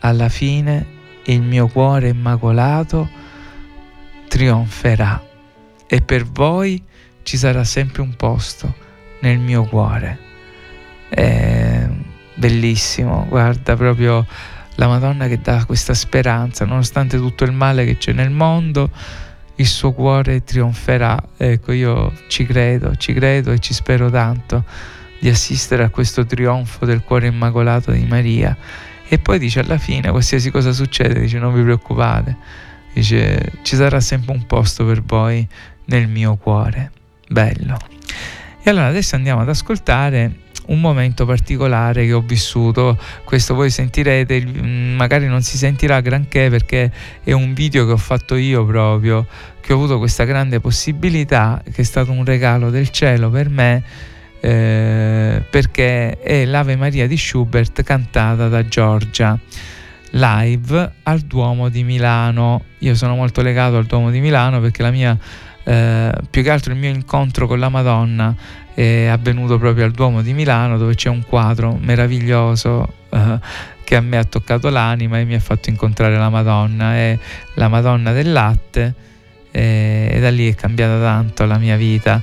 alla 0.00 0.28
fine 0.28 0.86
il 1.24 1.42
mio 1.42 1.66
cuore 1.66 2.08
immacolato 2.10 3.08
trionferà 4.28 5.30
e 5.92 6.00
per 6.00 6.24
voi 6.24 6.82
ci 7.22 7.36
sarà 7.36 7.64
sempre 7.64 8.00
un 8.00 8.16
posto 8.16 8.74
nel 9.20 9.38
mio 9.38 9.64
cuore. 9.64 10.18
Eh, 11.10 11.86
bellissimo, 12.34 13.26
guarda 13.28 13.76
proprio 13.76 14.26
la 14.76 14.88
Madonna 14.88 15.28
che 15.28 15.38
dà 15.42 15.66
questa 15.66 15.92
speranza, 15.92 16.64
nonostante 16.64 17.18
tutto 17.18 17.44
il 17.44 17.52
male 17.52 17.84
che 17.84 17.98
c'è 17.98 18.12
nel 18.14 18.30
mondo, 18.30 18.90
il 19.56 19.66
suo 19.66 19.92
cuore 19.92 20.42
trionferà. 20.44 21.22
Ecco, 21.36 21.72
io 21.72 22.10
ci 22.26 22.46
credo, 22.46 22.96
ci 22.96 23.12
credo 23.12 23.52
e 23.52 23.58
ci 23.58 23.74
spero 23.74 24.08
tanto 24.08 24.64
di 25.20 25.28
assistere 25.28 25.82
a 25.82 25.90
questo 25.90 26.24
trionfo 26.24 26.86
del 26.86 27.02
cuore 27.02 27.26
immacolato 27.26 27.90
di 27.92 28.06
Maria. 28.06 28.56
E 29.06 29.18
poi 29.18 29.38
dice 29.38 29.60
alla 29.60 29.76
fine, 29.76 30.08
qualsiasi 30.08 30.50
cosa 30.50 30.72
succede, 30.72 31.20
dice 31.20 31.38
non 31.38 31.52
vi 31.52 31.60
preoccupate, 31.60 32.34
dice 32.94 33.52
ci 33.60 33.76
sarà 33.76 34.00
sempre 34.00 34.32
un 34.32 34.46
posto 34.46 34.86
per 34.86 35.02
voi 35.02 35.46
nel 35.92 36.08
mio 36.08 36.36
cuore. 36.36 36.90
Bello. 37.28 37.76
E 38.62 38.70
allora 38.70 38.86
adesso 38.86 39.14
andiamo 39.14 39.42
ad 39.42 39.48
ascoltare 39.48 40.40
un 40.66 40.80
momento 40.80 41.26
particolare 41.26 42.06
che 42.06 42.12
ho 42.12 42.20
vissuto. 42.20 42.98
Questo 43.24 43.54
voi 43.54 43.70
sentirete, 43.70 44.44
mm, 44.44 44.94
magari 44.94 45.26
non 45.26 45.42
si 45.42 45.56
sentirà 45.56 46.00
granché 46.00 46.48
perché 46.48 46.90
è 47.22 47.32
un 47.32 47.52
video 47.52 47.84
che 47.84 47.92
ho 47.92 47.96
fatto 47.96 48.36
io 48.36 48.64
proprio, 48.64 49.26
che 49.60 49.72
ho 49.72 49.76
avuto 49.76 49.98
questa 49.98 50.24
grande 50.24 50.60
possibilità, 50.60 51.62
che 51.64 51.82
è 51.82 51.84
stato 51.84 52.12
un 52.12 52.24
regalo 52.24 52.70
del 52.70 52.90
cielo 52.90 53.28
per 53.30 53.48
me. 53.48 53.82
Eh, 54.44 55.40
perché 55.48 56.18
è 56.20 56.44
l'Ave 56.44 56.74
Maria 56.74 57.06
di 57.06 57.16
Schubert 57.16 57.84
cantata 57.84 58.48
da 58.48 58.66
Giorgia 58.66 59.38
live 60.12 60.92
al 61.04 61.20
Duomo 61.20 61.68
di 61.68 61.84
Milano. 61.84 62.64
Io 62.78 62.94
sono 62.94 63.14
molto 63.14 63.42
legato 63.42 63.76
al 63.76 63.84
Duomo 63.84 64.10
di 64.10 64.20
Milano 64.20 64.60
perché 64.60 64.82
la 64.82 64.90
mia 64.90 65.16
eh, 65.64 66.12
più 66.28 66.42
che 66.42 66.50
altro 66.50 66.72
il 66.72 66.78
mio 66.78 66.90
incontro 66.90 67.46
con 67.46 67.58
la 67.58 67.68
Madonna 67.68 68.34
è 68.74 69.06
avvenuto 69.06 69.58
proprio 69.58 69.84
al 69.84 69.92
Duomo 69.92 70.22
di 70.22 70.32
Milano 70.32 70.78
dove 70.78 70.94
c'è 70.94 71.08
un 71.08 71.24
quadro 71.26 71.78
meraviglioso 71.80 72.94
eh, 73.10 73.38
che 73.84 73.96
a 73.96 74.00
me 74.00 74.16
ha 74.16 74.24
toccato 74.24 74.70
l'anima 74.70 75.18
e 75.18 75.24
mi 75.24 75.34
ha 75.34 75.40
fatto 75.40 75.68
incontrare 75.68 76.16
la 76.16 76.30
Madonna, 76.30 76.94
è 76.94 77.18
la 77.54 77.68
Madonna 77.68 78.12
del 78.12 78.32
latte 78.32 78.94
e, 79.50 80.10
e 80.12 80.20
da 80.20 80.30
lì 80.30 80.50
è 80.50 80.54
cambiata 80.54 80.98
tanto 80.98 81.44
la 81.44 81.58
mia 81.58 81.76
vita. 81.76 82.22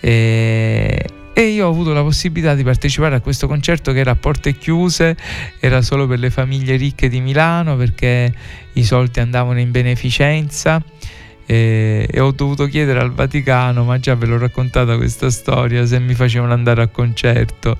E, 0.00 1.04
e 1.32 1.42
io 1.42 1.66
ho 1.66 1.70
avuto 1.70 1.92
la 1.92 2.02
possibilità 2.02 2.54
di 2.54 2.64
partecipare 2.64 3.14
a 3.14 3.20
questo 3.20 3.46
concerto 3.46 3.92
che 3.92 4.00
era 4.00 4.12
a 4.12 4.16
porte 4.16 4.56
chiuse, 4.56 5.16
era 5.58 5.82
solo 5.82 6.06
per 6.06 6.18
le 6.18 6.30
famiglie 6.30 6.76
ricche 6.76 7.08
di 7.08 7.20
Milano 7.20 7.76
perché 7.76 8.32
i 8.72 8.82
soldi 8.82 9.20
andavano 9.20 9.60
in 9.60 9.70
beneficenza 9.70 10.82
e, 11.50 12.06
e, 12.08 12.20
ho 12.20 12.30
dovuto 12.30 12.66
chiedere 12.66 13.00
al 13.00 13.10
Vaticano, 13.10 13.82
ma 13.82 13.98
già 13.98 14.14
ve 14.14 14.26
l'ho 14.26 14.38
raccontata 14.38 14.96
questa 14.96 15.30
storia, 15.30 15.84
se 15.84 15.98
mi 15.98 16.14
facevano 16.14 16.52
andare 16.52 16.80
a 16.80 16.86
concerto. 16.86 17.76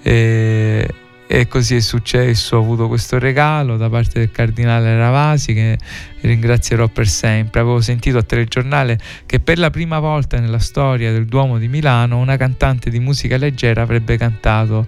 E, 0.00 0.88
e 1.26 1.48
così 1.48 1.74
è 1.74 1.80
successo, 1.80 2.56
ho 2.56 2.60
avuto 2.60 2.86
questo 2.86 3.18
regalo 3.18 3.76
da 3.76 3.90
parte 3.90 4.20
del 4.20 4.30
cardinale 4.30 4.96
Ravasi 4.96 5.54
che 5.54 5.76
ringrazierò 6.20 6.86
per 6.86 7.08
sempre. 7.08 7.58
Avevo 7.58 7.80
sentito 7.80 8.18
a 8.18 8.22
telegiornale 8.22 8.96
che 9.26 9.40
per 9.40 9.58
la 9.58 9.70
prima 9.70 9.98
volta 9.98 10.38
nella 10.38 10.60
storia 10.60 11.10
del 11.10 11.26
Duomo 11.26 11.58
di 11.58 11.66
Milano 11.66 12.18
una 12.18 12.36
cantante 12.36 12.90
di 12.90 13.00
musica 13.00 13.36
leggera 13.36 13.82
avrebbe 13.82 14.16
cantato 14.16 14.86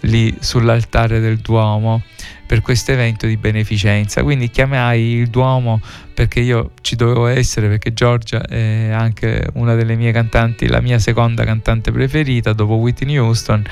lì 0.00 0.36
sull'altare 0.40 1.20
del 1.20 1.36
Duomo 1.36 2.02
per 2.50 2.62
questo 2.62 2.90
evento 2.90 3.28
di 3.28 3.36
beneficenza. 3.36 4.24
Quindi 4.24 4.50
chiamai 4.50 5.00
il 5.00 5.28
Duomo 5.28 5.80
perché 6.12 6.40
io 6.40 6.72
ci 6.80 6.96
dovevo 6.96 7.26
essere 7.26 7.68
perché 7.68 7.92
Giorgia 7.92 8.44
è 8.44 8.90
anche 8.90 9.46
una 9.52 9.76
delle 9.76 9.94
mie 9.94 10.10
cantanti, 10.10 10.66
la 10.66 10.80
mia 10.80 10.98
seconda 10.98 11.44
cantante 11.44 11.92
preferita 11.92 12.52
dopo 12.52 12.74
Whitney 12.74 13.18
Houston. 13.18 13.62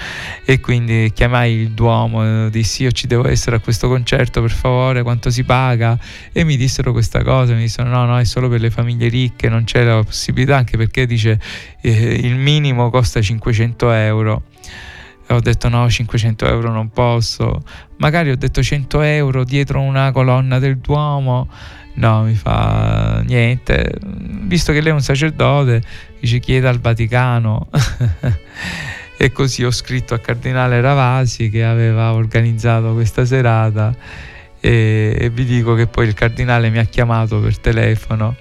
E 0.44 0.60
quindi 0.60 1.10
chiamai 1.12 1.54
il 1.54 1.70
Duomo, 1.72 2.48
dissi 2.50 2.84
io 2.84 2.92
ci 2.92 3.08
devo 3.08 3.26
essere 3.26 3.56
a 3.56 3.58
questo 3.58 3.88
concerto 3.88 4.40
per 4.40 4.52
favore, 4.52 5.02
quanto 5.02 5.28
si 5.30 5.42
paga? 5.42 5.98
E 6.30 6.44
mi 6.44 6.56
dissero 6.56 6.92
questa 6.92 7.24
cosa, 7.24 7.54
mi 7.54 7.62
dissero 7.62 7.88
no 7.88 8.04
no 8.04 8.16
è 8.16 8.24
solo 8.24 8.48
per 8.48 8.60
le 8.60 8.70
famiglie 8.70 9.08
ricche, 9.08 9.48
non 9.48 9.64
c'è 9.64 9.82
la 9.82 10.04
possibilità 10.04 10.56
anche 10.56 10.76
perché 10.76 11.04
dice 11.04 11.40
eh, 11.80 11.90
il 11.90 12.36
minimo 12.36 12.90
costa 12.90 13.20
500 13.20 13.90
euro 13.90 14.42
ho 15.34 15.40
detto 15.40 15.68
no 15.68 15.88
500 15.88 16.46
euro 16.46 16.70
non 16.70 16.90
posso 16.90 17.62
magari 17.98 18.30
ho 18.30 18.36
detto 18.36 18.62
100 18.62 19.00
euro 19.02 19.44
dietro 19.44 19.80
una 19.80 20.10
colonna 20.12 20.58
del 20.58 20.78
Duomo 20.78 21.48
No, 21.98 22.22
mi 22.22 22.34
fa 22.34 23.24
niente. 23.26 23.92
Visto 24.42 24.72
che 24.72 24.80
lei 24.80 24.92
è 24.92 24.94
un 24.94 25.02
sacerdote, 25.02 25.82
dice 26.20 26.38
chieda 26.38 26.68
al 26.68 26.78
Vaticano. 26.78 27.68
e 29.20 29.32
così 29.32 29.64
ho 29.64 29.72
scritto 29.72 30.14
al 30.14 30.20
cardinale 30.20 30.80
Ravasi 30.80 31.50
che 31.50 31.64
aveva 31.64 32.12
organizzato 32.12 32.92
questa 32.92 33.24
serata 33.24 33.92
e, 34.60 35.16
e 35.18 35.30
vi 35.30 35.44
dico 35.44 35.74
che 35.74 35.88
poi 35.88 36.06
il 36.06 36.14
cardinale 36.14 36.70
mi 36.70 36.78
ha 36.78 36.84
chiamato 36.84 37.40
per 37.40 37.58
telefono 37.58 38.36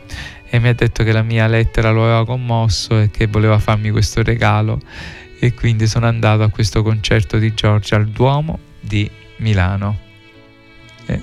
e 0.47 0.59
mi 0.59 0.67
ha 0.67 0.73
detto 0.73 1.03
che 1.03 1.11
la 1.11 1.23
mia 1.23 1.47
lettera 1.47 1.89
lo 1.89 2.03
aveva 2.03 2.25
commosso 2.25 2.99
e 2.99 3.09
che 3.09 3.25
voleva 3.25 3.57
farmi 3.57 3.89
questo 3.89 4.21
regalo 4.21 4.79
e 5.39 5.53
quindi 5.53 5.87
sono 5.87 6.07
andato 6.07 6.43
a 6.43 6.49
questo 6.49 6.81
concerto 6.81 7.37
di 7.37 7.53
Giorgia 7.53 7.95
al 7.95 8.07
Duomo 8.07 8.59
di 8.79 9.09
Milano. 9.37 10.05
Eh? 11.05 11.21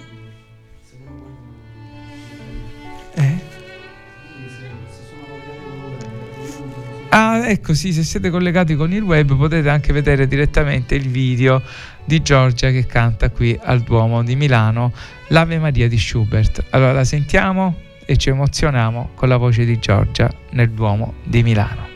Ah, 7.11 7.49
ecco 7.49 7.75
sì, 7.75 7.93
se 7.93 8.03
siete 8.03 8.29
collegati 8.29 8.75
con 8.75 8.93
il 8.93 9.03
web 9.03 9.37
potete 9.37 9.69
anche 9.69 9.93
vedere 9.93 10.27
direttamente 10.27 10.97
il 10.97 11.09
video 11.09 11.62
di 12.05 12.23
Giorgia 12.23 12.71
che 12.71 12.87
canta 12.87 13.31
qui 13.31 13.59
al 13.62 13.83
Duomo 13.83 14.25
di 14.25 14.35
Milano 14.35 14.93
l'Ave 15.29 15.59
Maria 15.59 15.89
di 15.89 15.99
Schubert. 15.99 16.65
Allora 16.71 16.93
la 16.93 17.05
sentiamo 17.05 17.79
e 18.05 18.17
ci 18.17 18.31
emozioniamo 18.31 19.11
con 19.15 19.29
la 19.29 19.37
voce 19.37 19.65
di 19.65 19.79
Giorgia 19.79 20.29
nel 20.51 20.71
Duomo 20.71 21.15
di 21.23 21.43
Milano. 21.43 21.93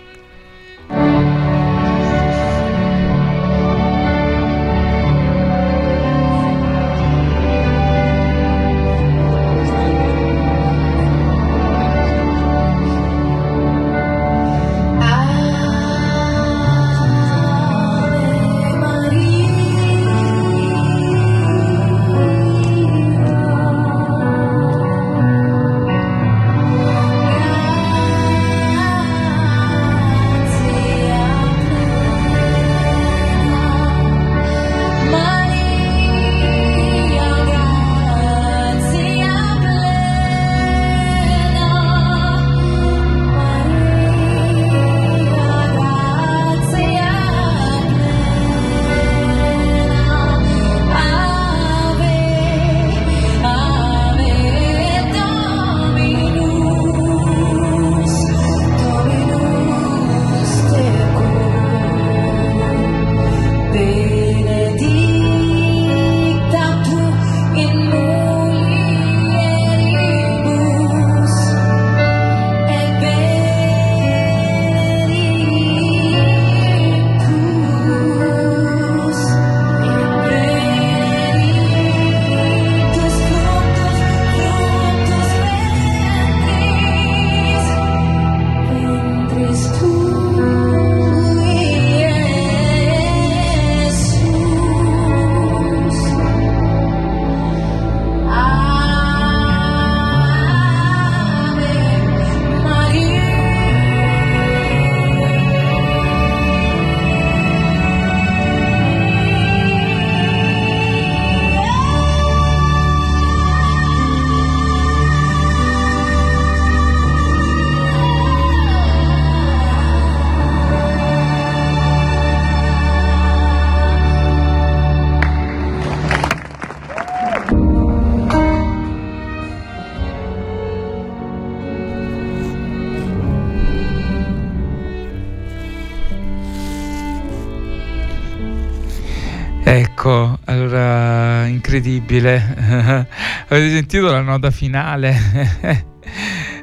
Incredibile. 142.18 143.06
Avete 143.48 143.70
sentito 143.70 144.10
la 144.10 144.20
nota 144.20 144.50
finale? 144.50 145.86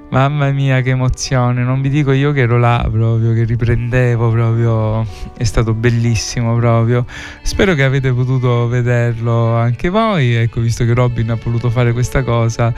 Mamma 0.09 0.51
mia, 0.51 0.81
che 0.81 0.91
emozione! 0.91 1.63
Non 1.63 1.81
vi 1.81 1.89
dico 1.89 2.11
io 2.11 2.31
che 2.31 2.41
ero 2.41 2.57
là 2.57 2.87
proprio, 2.89 3.33
che 3.33 3.43
riprendevo 3.43 4.29
proprio. 4.29 5.05
È 5.35 5.43
stato 5.43 5.73
bellissimo 5.73 6.55
proprio. 6.55 7.05
Spero 7.41 7.73
che 7.73 7.83
avete 7.83 8.13
potuto 8.13 8.67
vederlo 8.67 9.55
anche 9.55 9.89
voi. 9.89 10.35
Ecco, 10.35 10.61
visto 10.61 10.85
che 10.85 10.93
Robin 10.93 11.31
ha 11.31 11.39
voluto 11.41 11.69
fare 11.69 11.91
questa 11.91 12.23
cosa, 12.23 12.73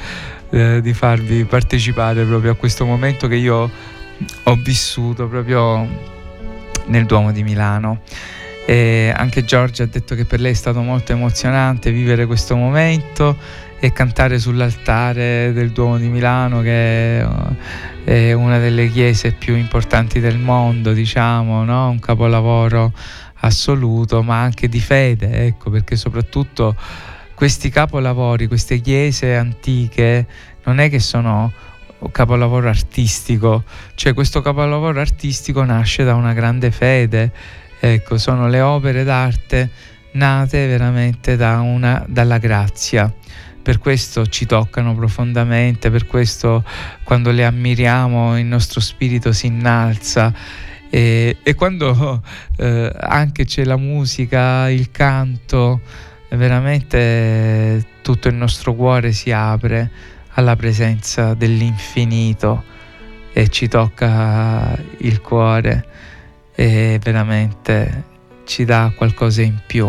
eh, 0.49 0.79
di 0.81 0.93
farvi 0.93 1.43
partecipare 1.43 2.23
proprio 2.23 2.51
a 2.51 2.55
questo 2.55 2.85
momento 2.85 3.27
che 3.27 3.35
io 3.35 3.69
ho 4.43 4.55
vissuto 4.55 5.27
proprio 5.27 5.85
nel 6.85 7.05
Duomo 7.05 7.31
di 7.31 7.43
Milano. 7.43 7.99
E 8.69 9.13
anche 9.15 9.45
Giorgia 9.45 9.83
ha 9.83 9.87
detto 9.87 10.13
che 10.13 10.25
per 10.25 10.41
lei 10.41 10.51
è 10.51 10.53
stato 10.53 10.81
molto 10.81 11.13
emozionante 11.13 11.89
vivere 11.89 12.25
questo 12.25 12.57
momento 12.57 13.37
e 13.79 13.93
cantare 13.93 14.39
sull'altare 14.39 15.53
del 15.53 15.71
Duomo 15.71 15.97
di 15.97 16.09
Milano 16.09 16.59
che 16.59 17.25
è 18.03 18.33
una 18.33 18.57
delle 18.57 18.89
chiese 18.89 19.31
più 19.31 19.55
importanti 19.55 20.19
del 20.19 20.37
mondo, 20.37 20.91
diciamo, 20.91 21.63
no? 21.63 21.89
un 21.91 21.99
capolavoro 21.99 22.91
assoluto, 23.35 24.21
ma 24.21 24.41
anche 24.41 24.67
di 24.67 24.81
fede, 24.81 25.45
ecco, 25.45 25.69
perché 25.69 25.95
soprattutto 25.95 26.75
questi 27.35 27.69
capolavori, 27.69 28.47
queste 28.47 28.81
chiese 28.81 29.33
antiche, 29.37 30.27
non 30.65 30.79
è 30.79 30.89
che 30.89 30.99
sono 30.99 31.53
capolavoro 32.11 32.67
artistico, 32.67 33.63
cioè 33.95 34.13
questo 34.13 34.41
capolavoro 34.41 34.99
artistico 34.99 35.63
nasce 35.63 36.03
da 36.03 36.15
una 36.15 36.33
grande 36.33 36.69
fede 36.69 37.31
Ecco, 37.79 38.17
sono 38.17 38.47
le 38.47 38.61
opere 38.61 39.03
d'arte 39.03 39.69
nate 40.11 40.65
veramente 40.67 41.35
da 41.35 41.59
una, 41.59 42.03
dalla 42.07 42.37
grazia. 42.37 43.13
Per 43.61 43.79
questo 43.79 44.25
ci 44.27 44.45
toccano 44.45 44.95
profondamente, 44.95 45.91
per 45.91 46.05
questo 46.05 46.63
quando 47.03 47.31
le 47.31 47.45
ammiriamo 47.45 48.39
il 48.39 48.45
nostro 48.45 48.79
spirito 48.79 49.33
si 49.33 49.47
innalza 49.47 50.33
e, 50.89 51.37
e 51.43 51.53
quando 51.53 52.23
eh, 52.57 52.91
anche 52.97 53.45
c'è 53.45 53.65
la 53.65 53.77
musica, 53.77 54.69
il 54.69 54.89
canto, 54.91 55.81
veramente 56.29 57.85
tutto 58.01 58.29
il 58.29 58.35
nostro 58.35 58.73
cuore 58.73 59.11
si 59.11 59.31
apre 59.31 59.91
alla 60.31 60.55
presenza 60.55 61.33
dell'infinito 61.33 62.63
e 63.33 63.49
ci 63.49 63.67
tocca 63.67 64.77
il 64.99 65.19
cuore 65.21 65.85
e 66.59 66.99
veramente 67.03 68.03
ci 68.45 68.65
dà 68.65 68.91
qualcosa 68.95 69.43
in 69.43 69.59
più. 69.67 69.87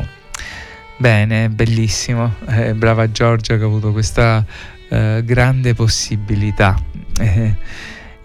Bene, 0.98 1.48
bellissimo, 1.48 2.34
eh, 2.48 2.74
brava 2.74 3.10
Giorgia 3.10 3.56
che 3.56 3.62
ha 3.62 3.66
avuto 3.66 3.92
questa 3.92 4.44
eh, 4.90 5.22
grande 5.24 5.72
possibilità. 5.72 6.78
Eh, 7.18 7.56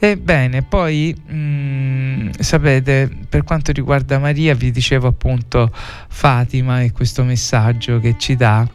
Ebbene, 0.03 0.63
poi 0.63 1.15
mh, 1.15 1.33
mm, 1.33 2.29
sapete, 2.37 3.09
per 3.29 3.45
quanto 3.45 3.71
riguarda 3.71 4.19
Maria, 4.19 4.53
vi 4.53 4.69
dicevo 4.69 5.07
appunto 5.07 5.71
Fatima 5.73 6.81
e 6.81 6.91
questo 6.91 7.23
messaggio 7.23 8.01
che 8.01 8.15
ci 8.17 8.35
dà 8.35 8.67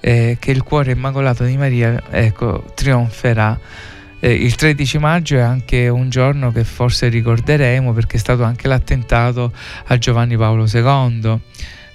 eh, 0.00 0.36
che 0.40 0.50
il 0.50 0.64
cuore 0.64 0.90
immacolato 0.90 1.44
di 1.44 1.56
Maria 1.56 2.02
ecco, 2.10 2.64
trionferà. 2.74 3.56
Eh, 4.24 4.32
il 4.32 4.54
13 4.54 4.98
maggio 4.98 5.34
è 5.34 5.40
anche 5.40 5.88
un 5.88 6.08
giorno 6.08 6.52
che 6.52 6.62
forse 6.62 7.08
ricorderemo 7.08 7.92
perché 7.92 8.18
è 8.18 8.20
stato 8.20 8.44
anche 8.44 8.68
l'attentato 8.68 9.52
a 9.86 9.98
Giovanni 9.98 10.36
Paolo 10.36 10.64
II. 10.72 11.40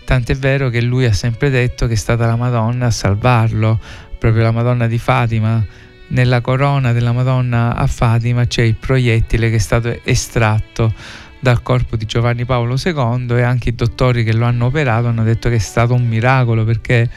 Tant'è 0.03 0.36
vero 0.36 0.67
che 0.67 0.82
lui 0.82 1.05
ha 1.05 1.13
sempre 1.13 1.49
detto 1.49 1.88
che 1.88 1.93
è 1.93 1.95
stata 1.95 2.25
la 2.25 2.36
Madonna 2.36 2.88
a 2.88 2.91
salvarlo, 2.91 3.80
proprio 4.19 4.43
la 4.43 4.51
Madonna 4.51 4.88
di 4.88 4.97
Fatima 4.97 5.65
nella 6.07 6.41
corona 6.41 6.91
della 6.91 7.13
Madonna 7.13 7.73
a 7.73 7.88
Fatima 7.88 8.45
c'è 8.45 8.61
il 8.61 8.75
proiettile 8.75 9.49
che 9.49 9.55
è 9.55 9.59
stato 9.59 9.97
estratto 10.03 10.93
dal 11.39 11.61
corpo 11.61 11.95
di 11.95 12.05
Giovanni 12.05 12.43
Paolo 12.43 12.75
II 12.75 13.38
e 13.38 13.41
anche 13.41 13.69
i 13.69 13.75
dottori 13.75 14.25
che 14.25 14.34
lo 14.34 14.43
hanno 14.43 14.65
operato 14.65 15.07
hanno 15.07 15.23
detto 15.23 15.47
che 15.47 15.55
è 15.55 15.59
stato 15.59 15.93
un 15.93 16.05
miracolo 16.05 16.65
perché 16.65 17.09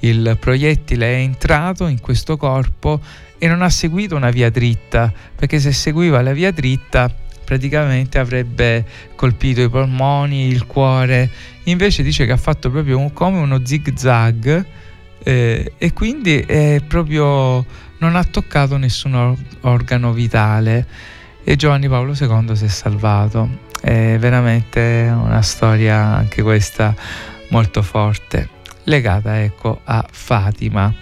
il 0.00 0.36
proiettile 0.38 1.14
è 1.14 1.18
entrato 1.18 1.86
in 1.86 2.00
questo 2.00 2.36
corpo 2.36 3.00
e 3.40 3.48
non 3.48 3.62
ha 3.62 3.70
seguito 3.70 4.14
una 4.14 4.30
via 4.30 4.50
dritta 4.50 5.10
perché 5.34 5.58
se 5.58 5.72
seguiva 5.72 6.20
la 6.20 6.32
via 6.32 6.52
dritta 6.52 7.12
praticamente 7.42 8.18
avrebbe 8.18 8.84
colpito 9.16 9.62
i 9.62 9.68
polmoni, 9.68 10.46
il 10.46 10.66
cuore 10.66 11.28
invece 11.64 12.02
dice 12.02 12.26
che 12.26 12.32
ha 12.32 12.36
fatto 12.36 12.70
proprio 12.70 12.98
un, 12.98 13.12
come 13.12 13.38
uno 13.38 13.64
zig 13.64 13.96
zag 13.96 14.64
eh, 15.22 15.72
e 15.76 15.92
quindi 15.92 16.46
proprio 16.86 17.64
non 17.98 18.14
ha 18.14 18.24
toccato 18.24 18.76
nessun 18.76 19.36
organo 19.60 20.12
vitale 20.12 20.86
e 21.42 21.56
Giovanni 21.56 21.88
Paolo 21.88 22.14
II 22.18 22.54
si 22.54 22.66
è 22.66 22.68
salvato. 22.68 23.68
È 23.80 24.16
veramente 24.18 25.10
una 25.12 25.42
storia 25.42 25.96
anche 25.96 26.42
questa 26.42 26.94
molto 27.48 27.82
forte, 27.82 28.48
legata 28.84 29.42
ecco 29.42 29.80
a 29.84 30.06
Fatima. 30.10 30.94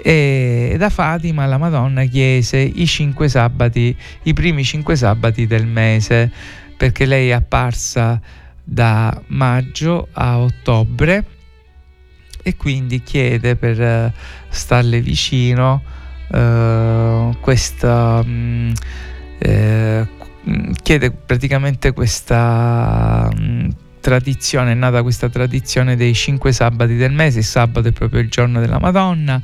E 0.00 0.76
da 0.78 0.90
Fatima 0.90 1.46
la 1.46 1.58
Madonna 1.58 2.04
chiese 2.04 2.58
i 2.58 2.86
cinque 2.86 3.28
sabati, 3.28 3.96
i 4.22 4.32
primi 4.32 4.62
cinque 4.62 4.94
sabati 4.94 5.46
del 5.46 5.66
mese, 5.66 6.30
perché 6.76 7.04
lei 7.04 7.30
è 7.30 7.32
apparsa 7.32 8.20
da 8.62 9.20
maggio 9.28 10.08
a 10.12 10.38
ottobre 10.38 11.24
e 12.42 12.56
quindi 12.56 13.02
chiede 13.02 13.56
per 13.56 14.12
starle 14.48 15.00
vicino 15.00 15.82
uh, 16.28 17.36
questa 17.40 18.22
mh, 18.22 18.30
mm, 18.30 18.72
eh, 19.38 20.08
chiede 20.82 21.10
praticamente 21.10 21.92
questa 21.92 23.28
mh, 23.34 23.42
mm, 23.42 23.68
tradizione, 24.00 24.72
è 24.72 24.74
nata 24.74 25.02
questa 25.02 25.28
tradizione 25.28 25.96
dei 25.96 26.14
cinque 26.14 26.52
sabati 26.52 26.96
del 26.96 27.12
mese, 27.12 27.40
il 27.40 27.44
sabato 27.44 27.88
è 27.88 27.92
proprio 27.92 28.20
il 28.20 28.30
giorno 28.30 28.60
della 28.60 28.78
Madonna 28.78 29.40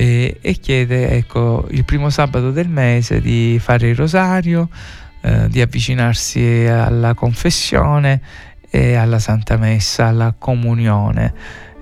e, 0.00 0.38
e 0.40 0.52
chiede 0.52 1.10
ecco, 1.10 1.66
il 1.70 1.84
primo 1.84 2.08
sabato 2.08 2.52
del 2.52 2.68
mese 2.68 3.20
di 3.20 3.58
fare 3.60 3.88
il 3.88 3.96
rosario, 3.96 4.68
eh, 5.22 5.48
di 5.48 5.60
avvicinarsi 5.60 6.66
alla 6.68 7.14
confessione 7.14 8.20
e 8.70 8.94
alla 8.94 9.18
Santa 9.18 9.56
Messa, 9.56 10.06
alla 10.06 10.32
comunione 10.38 11.34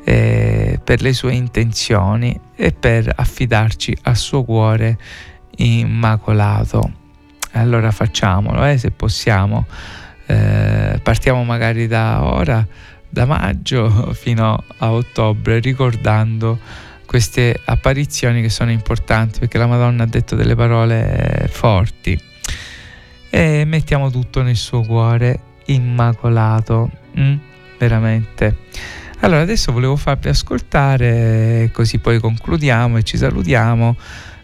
eh, 0.03 0.81
per 0.83 1.03
le 1.03 1.13
sue 1.13 1.35
intenzioni 1.35 2.41
e 2.55 2.73
per 2.73 3.13
affidarci 3.15 3.95
al 4.05 4.17
suo 4.17 4.45
cuore 4.45 4.97
immacolato. 5.57 6.91
Allora 7.53 7.91
facciamolo, 7.91 8.65
eh, 8.65 8.79
se 8.79 8.93
possiamo. 8.93 9.67
Eh, 10.25 11.01
partiamo 11.03 11.45
magari 11.45 11.87
da 11.87 12.25
ora, 12.25 12.67
da 13.11 13.27
maggio 13.27 14.15
fino 14.17 14.65
a 14.79 14.91
ottobre, 14.91 15.59
ricordando 15.59 16.85
queste 17.17 17.59
apparizioni 17.65 18.43
che 18.43 18.51
sono 18.51 18.71
importanti 18.71 19.39
perché 19.39 19.57
la 19.57 19.67
Madonna 19.67 20.03
ha 20.03 20.07
detto 20.07 20.37
delle 20.37 20.55
parole 20.55 21.49
forti. 21.51 22.21
E 23.31 23.65
mettiamo 23.65 24.11
tutto 24.11 24.43
nel 24.43 24.57
suo 24.57 24.83
cuore 24.83 25.41
immacolato, 25.67 26.91
mm? 27.19 27.37
veramente. 27.79 28.59
Allora, 29.21 29.41
adesso 29.41 29.73
volevo 29.73 29.97
farvi 29.97 30.29
ascoltare, 30.29 31.71
così 31.73 32.01
poi 32.01 32.19
concludiamo 32.19 32.99
e 32.99 33.03
ci 33.03 33.17
salutiamo, 33.17 33.97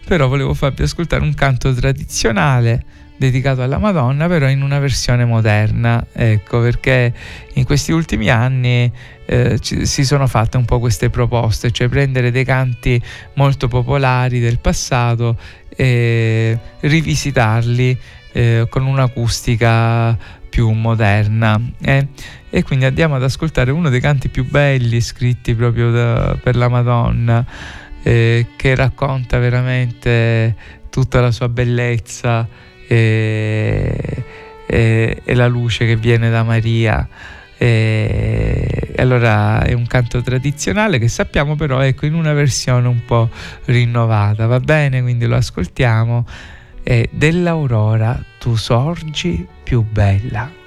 però 0.07 0.27
volevo 0.27 0.55
farvi 0.55 0.85
ascoltare 0.85 1.23
un 1.23 1.35
canto 1.35 1.75
tradizionale 1.75 2.85
dedicato 3.27 3.63
alla 3.63 3.79
Madonna, 3.79 4.27
però 4.27 4.49
in 4.49 4.63
una 4.63 4.79
versione 4.79 5.25
moderna, 5.25 6.05
ecco, 6.13 6.61
perché 6.61 7.13
in 7.55 7.65
questi 7.65 7.93
ultimi 7.93 8.29
anni 8.29 8.91
eh, 9.27 9.59
ci, 9.61 9.87
si 9.87 10.05
sono 10.05 10.27
fatte 10.27 10.57
un 10.57 10.65
po' 10.65 10.81
queste 10.81 11.09
proposte, 11.09 11.71
cioè 11.71 11.89
prendere 11.89 12.33
dei 12.33 12.45
canti 12.45 13.01
molto 13.35 13.69
popolari 13.69 14.41
del 14.41 14.59
passato 14.59 15.37
e 15.69 16.59
rivisitarli 16.81 17.99
eh, 18.33 18.67
con 18.69 18.87
un'acustica 18.87 20.19
più 20.49 20.71
moderna. 20.71 21.61
Eh? 21.81 22.09
E 22.51 22.63
quindi 22.65 22.85
andiamo 22.85 23.15
ad 23.15 23.23
ascoltare 23.23 23.71
uno 23.71 23.89
dei 23.89 24.01
canti 24.01 24.29
più 24.29 24.45
belli 24.49 25.01
scritti 25.01 25.55
proprio 25.55 25.91
da, 25.91 26.37
per 26.43 26.57
la 26.57 26.69
Madonna, 26.69 27.45
eh, 28.03 28.47
che 28.57 28.75
racconta 28.75 29.39
veramente 29.39 30.57
tutta 30.91 31.21
la 31.21 31.31
sua 31.31 31.49
bellezza 31.49 32.47
e, 32.93 34.25
e, 34.67 35.23
e 35.25 35.35
la 35.35 35.47
luce 35.47 35.87
che 35.87 35.97
viene 35.97 36.29
da 36.29 36.43
Maria. 36.43 37.09
E 37.57 38.93
allora 38.97 39.63
è 39.63 39.73
un 39.73 39.87
canto 39.87 40.21
tradizionale 40.21 40.99
che 40.99 41.09
sappiamo 41.09 41.55
però 41.55 41.81
ecco 41.81 42.07
in 42.07 42.15
una 42.15 42.33
versione 42.33 42.89
un 42.89 43.05
po' 43.05 43.31
rinnovata, 43.67 44.47
va 44.47 44.61
bene? 44.61 45.01
Quindi 45.01 45.27
lo 45.27 45.37
ascoltiamo. 45.37 46.27
E 46.83 47.09
dell'aurora 47.13 48.21
tu 48.39 48.57
sorgi 48.57 49.47
più 49.63 49.83
bella. 49.83 50.62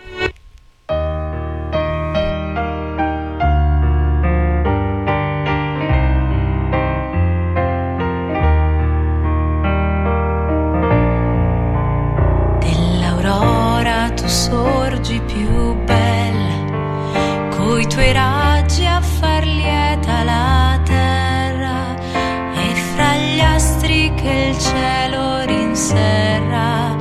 ancora 13.86 14.10
tu 14.16 14.28
sorgi 14.28 15.22
più 15.26 15.76
bella, 15.84 17.50
coi 17.56 17.86
tuoi 17.88 18.12
raggi 18.14 18.86
a 18.86 19.00
far 19.00 19.46
lieta 19.46 20.24
la 20.24 20.80
terra 20.84 21.96
e 22.56 22.76
fra 22.76 23.16
gli 23.16 23.40
astri 23.40 24.12
che 24.16 24.50
il 24.50 24.58
cielo 24.58 25.46
rinserra, 25.46 26.96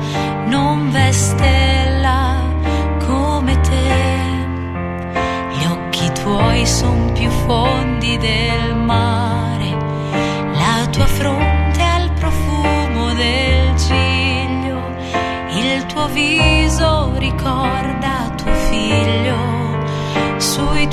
non 0.45 0.91
v'è 0.91 1.11
stella 1.11 2.43
come 3.07 3.59
te. 3.61 4.03
Gli 5.57 5.65
occhi 5.65 6.11
tuoi 6.11 6.65
son 6.65 7.11
più 7.13 7.29
fondi 7.29 8.17
del 8.17 8.59
mondo. 8.59 8.74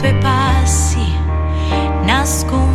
tuoi 0.02 0.14
passi 0.20 1.14
nasco 2.04 2.71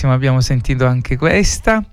benissimo, 0.00 0.12
abbiamo 0.12 0.40
sentito 0.40 0.86
anche 0.86 1.16
questa. 1.16 1.84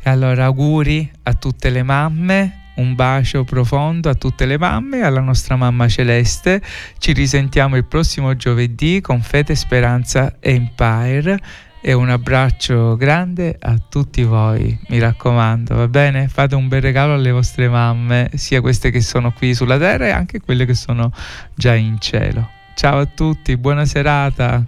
E 0.00 0.10
allora 0.10 0.44
auguri 0.44 1.10
a 1.24 1.34
tutte 1.34 1.70
le 1.70 1.82
mamme, 1.82 2.70
un 2.76 2.94
bacio 2.94 3.44
profondo 3.44 4.08
a 4.08 4.14
tutte 4.14 4.46
le 4.46 4.58
mamme 4.58 4.98
e 4.98 5.02
alla 5.02 5.20
nostra 5.20 5.56
mamma 5.56 5.88
celeste. 5.88 6.62
Ci 6.98 7.12
risentiamo 7.12 7.76
il 7.76 7.84
prossimo 7.84 8.36
giovedì 8.36 9.00
con 9.00 9.20
Fede, 9.20 9.54
Speranza 9.54 10.36
Empire. 10.40 11.38
E 11.80 11.92
un 11.92 12.10
abbraccio 12.10 12.96
grande 12.96 13.56
a 13.60 13.76
tutti 13.88 14.24
voi, 14.24 14.76
mi 14.88 14.98
raccomando, 14.98 15.76
va 15.76 15.86
bene? 15.86 16.26
Fate 16.26 16.56
un 16.56 16.66
bel 16.66 16.80
regalo 16.80 17.14
alle 17.14 17.30
vostre 17.30 17.68
mamme, 17.68 18.30
sia 18.34 18.60
queste 18.60 18.90
che 18.90 19.00
sono 19.00 19.30
qui 19.30 19.54
sulla 19.54 19.78
terra 19.78 20.06
e 20.06 20.10
anche 20.10 20.40
quelle 20.40 20.64
che 20.64 20.74
sono 20.74 21.12
già 21.54 21.74
in 21.74 22.00
cielo. 22.00 22.48
Ciao 22.74 22.98
a 22.98 23.06
tutti, 23.06 23.56
buona 23.56 23.84
serata. 23.84 24.64